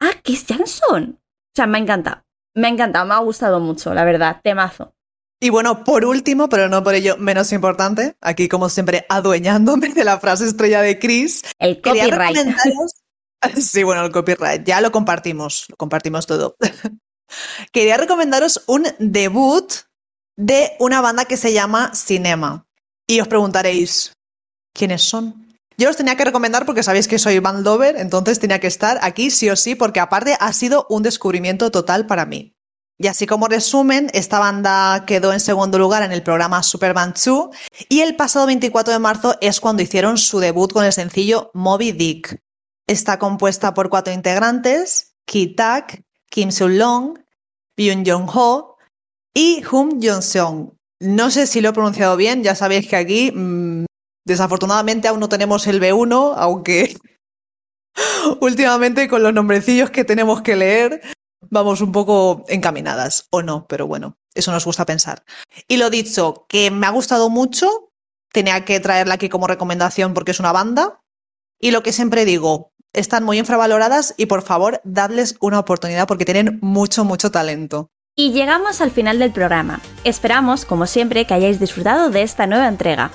ah, 0.00 0.12
¿qué 0.22 0.34
es 0.34 0.46
Jackson? 0.46 1.20
O 1.20 1.52
sea, 1.54 1.66
me 1.66 1.78
ha 1.78 1.80
encantado. 1.80 2.24
Me 2.54 2.68
ha 2.68 2.70
encantado, 2.70 3.06
me 3.06 3.14
ha 3.14 3.18
gustado 3.18 3.60
mucho, 3.60 3.92
la 3.92 4.04
verdad, 4.04 4.40
temazo. 4.42 4.94
Y 5.40 5.50
bueno, 5.50 5.84
por 5.84 6.04
último, 6.06 6.48
pero 6.48 6.68
no 6.68 6.82
por 6.82 6.94
ello 6.94 7.16
menos 7.18 7.52
importante, 7.52 8.16
aquí 8.22 8.48
como 8.48 8.70
siempre 8.70 9.04
adueñándome 9.08 9.90
de 9.90 10.04
la 10.04 10.18
frase 10.18 10.46
estrella 10.46 10.80
de 10.80 10.98
Chris. 10.98 11.42
El 11.58 11.80
copyright. 11.80 12.36
Sí, 13.60 13.84
bueno, 13.84 14.04
el 14.04 14.10
copyright, 14.10 14.64
ya 14.64 14.80
lo 14.80 14.90
compartimos, 14.90 15.66
lo 15.68 15.76
compartimos 15.76 16.26
todo. 16.26 16.56
Quería 17.72 17.96
recomendaros 17.96 18.64
un 18.66 18.86
debut 18.98 19.72
de 20.36 20.72
una 20.80 21.00
banda 21.00 21.26
que 21.26 21.36
se 21.36 21.52
llama 21.52 21.94
Cinema. 21.94 22.65
Y 23.06 23.20
os 23.20 23.28
preguntaréis, 23.28 24.12
¿quiénes 24.72 25.02
son? 25.02 25.46
Yo 25.78 25.88
los 25.88 25.96
tenía 25.96 26.16
que 26.16 26.24
recomendar 26.24 26.64
porque 26.64 26.82
sabéis 26.82 27.06
que 27.06 27.18
soy 27.18 27.40
Lover, 27.40 27.96
entonces 27.98 28.38
tenía 28.38 28.60
que 28.60 28.66
estar 28.66 28.98
aquí 29.02 29.30
sí 29.30 29.50
o 29.50 29.56
sí, 29.56 29.74
porque 29.74 30.00
aparte 30.00 30.36
ha 30.40 30.52
sido 30.52 30.86
un 30.88 31.02
descubrimiento 31.02 31.70
total 31.70 32.06
para 32.06 32.24
mí. 32.24 32.56
Y 32.98 33.08
así 33.08 33.26
como 33.26 33.46
resumen, 33.46 34.10
esta 34.14 34.38
banda 34.38 35.04
quedó 35.06 35.34
en 35.34 35.40
segundo 35.40 35.78
lugar 35.78 36.02
en 36.02 36.12
el 36.12 36.22
programa 36.22 36.62
Superband 36.62 37.14
2 37.22 37.50
y 37.90 38.00
el 38.00 38.16
pasado 38.16 38.46
24 38.46 38.94
de 38.94 38.98
marzo 38.98 39.36
es 39.42 39.60
cuando 39.60 39.82
hicieron 39.82 40.16
su 40.16 40.40
debut 40.40 40.72
con 40.72 40.84
el 40.84 40.94
sencillo 40.94 41.50
Moby 41.52 41.92
Dick. 41.92 42.40
Está 42.86 43.18
compuesta 43.18 43.74
por 43.74 43.90
cuatro 43.90 44.14
integrantes, 44.14 45.14
Ki 45.26 45.54
Tak, 45.54 46.04
Kim 46.30 46.50
Seul 46.50 46.78
Long, 46.78 47.18
Byung 47.76 48.04
Jong 48.06 48.30
Ho 48.32 48.76
y 49.34 49.62
Hum 49.70 50.00
Jong 50.02 50.22
Seong. 50.22 50.75
No 51.00 51.30
sé 51.30 51.46
si 51.46 51.60
lo 51.60 51.70
he 51.70 51.72
pronunciado 51.72 52.16
bien, 52.16 52.42
ya 52.42 52.54
sabéis 52.54 52.88
que 52.88 52.96
aquí 52.96 53.32
mmm, 53.32 53.84
desafortunadamente 54.24 55.08
aún 55.08 55.20
no 55.20 55.28
tenemos 55.28 55.66
el 55.66 55.80
B1, 55.80 56.34
aunque 56.36 56.96
últimamente 58.40 59.08
con 59.08 59.22
los 59.22 59.34
nombrecillos 59.34 59.90
que 59.90 60.04
tenemos 60.04 60.42
que 60.42 60.56
leer 60.56 61.00
vamos 61.50 61.80
un 61.80 61.92
poco 61.92 62.44
encaminadas, 62.48 63.26
o 63.30 63.42
no, 63.42 63.66
pero 63.68 63.86
bueno, 63.86 64.16
eso 64.34 64.52
nos 64.52 64.64
gusta 64.64 64.86
pensar. 64.86 65.24
Y 65.68 65.76
lo 65.76 65.90
dicho, 65.90 66.46
que 66.48 66.70
me 66.70 66.86
ha 66.86 66.90
gustado 66.90 67.30
mucho, 67.30 67.92
tenía 68.32 68.64
que 68.64 68.80
traerla 68.80 69.14
aquí 69.14 69.28
como 69.28 69.46
recomendación 69.46 70.14
porque 70.14 70.32
es 70.32 70.40
una 70.40 70.52
banda, 70.52 71.00
y 71.60 71.70
lo 71.70 71.82
que 71.82 71.92
siempre 71.92 72.24
digo, 72.24 72.72
están 72.92 73.24
muy 73.24 73.38
infravaloradas 73.38 74.14
y 74.16 74.26
por 74.26 74.42
favor, 74.42 74.80
dadles 74.84 75.36
una 75.40 75.58
oportunidad 75.58 76.06
porque 76.06 76.24
tienen 76.24 76.58
mucho, 76.62 77.04
mucho 77.04 77.30
talento. 77.30 77.90
Y 78.18 78.32
llegamos 78.32 78.80
al 78.80 78.90
final 78.90 79.18
del 79.18 79.30
programa. 79.30 79.78
Esperamos, 80.02 80.64
como 80.64 80.86
siempre, 80.86 81.26
que 81.26 81.34
hayáis 81.34 81.60
disfrutado 81.60 82.08
de 82.08 82.22
esta 82.22 82.46
nueva 82.46 82.66
entrega. 82.66 83.10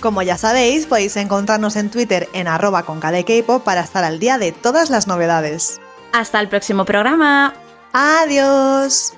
Como 0.00 0.20
ya 0.20 0.36
sabéis, 0.36 0.84
podéis 0.84 1.16
encontrarnos 1.16 1.76
en 1.76 1.90
Twitter 1.90 2.28
en 2.34 2.46
arroba 2.46 2.82
con 2.82 3.00
para 3.00 3.80
estar 3.80 4.04
al 4.04 4.18
día 4.18 4.36
de 4.36 4.52
todas 4.52 4.90
las 4.90 5.06
novedades. 5.06 5.80
Hasta 6.12 6.40
el 6.40 6.50
próximo 6.50 6.84
programa. 6.84 7.54
Adiós. 7.94 9.14